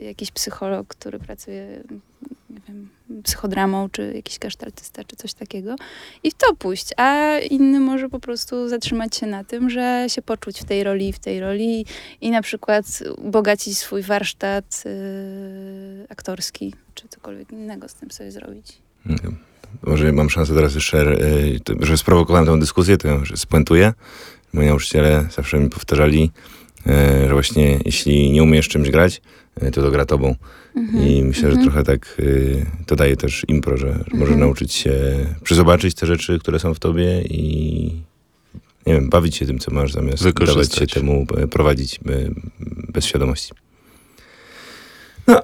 jakiś 0.03 0.31
psycholog, 0.31 0.87
który 0.89 1.19
pracuje, 1.19 1.67
nie 2.51 2.61
wiem, 2.69 2.89
psychodramą, 3.25 3.89
czy 3.91 4.13
jakiś 4.17 4.39
kasztaltysta, 4.39 5.05
czy 5.05 5.17
coś 5.17 5.35
takiego 5.35 5.77
i 6.23 6.31
w 6.31 6.35
to 6.35 6.55
pójść, 6.55 6.89
a 6.97 7.39
inny 7.39 7.81
może 7.81 8.09
po 8.09 8.21
prostu 8.21 8.69
zatrzymać 8.69 9.17
się 9.17 9.27
na 9.27 9.45
tym, 9.45 9.71
że 9.71 10.07
się 10.09 10.23
poczuć 10.23 10.61
w 10.61 10.65
tej 10.65 10.85
roli 10.85 11.13
w 11.13 11.19
tej 11.19 11.41
roli 11.41 11.87
i 12.21 12.31
na 12.31 12.43
przykład 12.43 12.85
bogacić 13.19 13.79
swój 13.79 14.03
warsztat 14.03 14.83
y, 14.87 16.07
aktorski, 16.09 16.75
czy 16.95 17.09
cokolwiek 17.09 17.53
innego 17.53 17.89
z 17.89 17.95
tym 17.95 18.11
sobie 18.11 18.31
zrobić. 18.33 18.79
Może 19.83 20.13
mam 20.13 20.31
szansę 20.31 20.55
teraz 20.55 20.75
jeszcze, 20.75 20.99
e, 21.01 21.17
to- 21.65 21.75
że 21.81 21.97
sprowokowałem 21.99 22.47
tę 22.47 22.59
dyskusję, 22.61 22.97
to 22.97 23.09
ją 23.09 23.23
spuentuję. 23.37 23.93
Moi 24.53 24.67
nauczyciele 24.67 25.29
zawsze 25.37 25.59
mi 25.59 25.71
powtarzali, 25.71 26.31
e, 26.35 26.60
że 27.27 27.29
właśnie 27.33 27.79
jeśli 27.85 28.31
nie 28.33 28.43
umiesz 28.43 28.69
czymś 28.69 28.91
grać, 28.91 29.21
e, 29.61 29.71
to 29.71 29.83
to 29.83 29.91
gra 29.91 30.07
tobą. 30.07 30.35
I 30.95 31.23
myślę, 31.25 31.43
że 31.51 31.57
Mhm. 31.57 31.63
trochę 31.65 31.85
tak 31.85 32.17
y, 32.21 32.67
to 32.87 32.97
daje 32.97 33.17
też 33.17 33.45
impro, 33.49 33.77
że, 33.77 33.87
że 33.87 33.99
możesz 34.13 34.13
Mhm. 34.21 34.41
nauczyć 34.41 34.73
się 34.73 34.93
przyzobaczyć 35.45 35.95
te 35.95 36.07
rzeczy, 36.07 36.39
które 36.39 36.59
są 36.59 36.75
w 36.75 36.79
tobie 36.79 37.23
i 37.23 37.93
nie 38.87 38.95
wiem, 38.95 39.09
bawić 39.11 39.37
się 39.37 39.47
tym, 39.47 39.59
co 39.59 39.71
masz, 39.71 39.93
zamiast 39.93 40.29
dawać 40.31 40.75
się 40.75 40.87
temu 40.87 41.27
e, 41.37 41.47
prowadzić 41.47 41.95
e, 41.97 42.01
bez 42.89 43.05
świadomości. 43.05 43.53
No, 45.27 45.43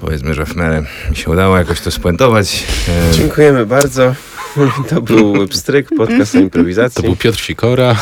powiedzmy, 0.00 0.34
że 0.34 0.46
w 0.46 0.56
miarę 0.56 0.84
mi 1.10 1.16
się 1.16 1.30
udało 1.30 1.56
jakoś 1.56 1.80
to 1.80 1.90
spuentować. 1.90 2.64
E, 2.88 3.14
Dziękujemy 3.14 3.66
bardzo. 3.66 4.14
To 4.90 5.02
był 5.02 5.48
Pstryk, 5.48 5.88
podcast 5.96 6.34
o 6.34 6.38
To 6.38 6.42
improwizacji. 6.44 7.02
był 7.04 7.16
Piotr 7.16 7.38
Sikora, 7.38 7.96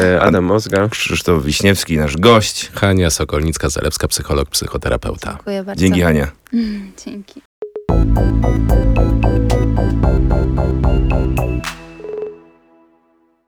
E, 0.00 0.20
Adam 0.20 0.44
Mozga. 0.44 0.88
Krzysztof 0.88 1.44
Wiśniewski, 1.44 1.96
nasz 1.98 2.16
gość. 2.16 2.70
Hania 2.74 3.08
Sokolnicka-Zalewska, 3.08 4.08
psycholog, 4.08 4.48
psychoterapeuta. 4.50 5.30
Dziękuję 5.30 5.62
bardzo. 5.64 5.80
Dzięki 5.80 6.00
Hania. 6.02 6.30
Dzięki. 7.04 7.40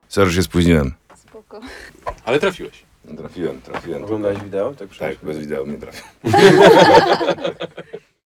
Sorry, 0.09 0.29
że 0.29 0.35
się 0.35 0.43
spóźniłem. 0.43 0.93
Spoko. 1.15 1.61
Ale 2.25 2.39
trafiłeś. 2.39 2.83
Trafiłem, 3.17 3.61
trafiłem. 3.61 4.03
Oglądałeś 4.03 4.39
wideo? 4.39 4.73
Tak, 4.73 4.89
Tak, 4.99 5.15
bez 5.23 5.37
wideo 5.37 5.65
mnie 5.65 5.77
trafił. 5.77 6.03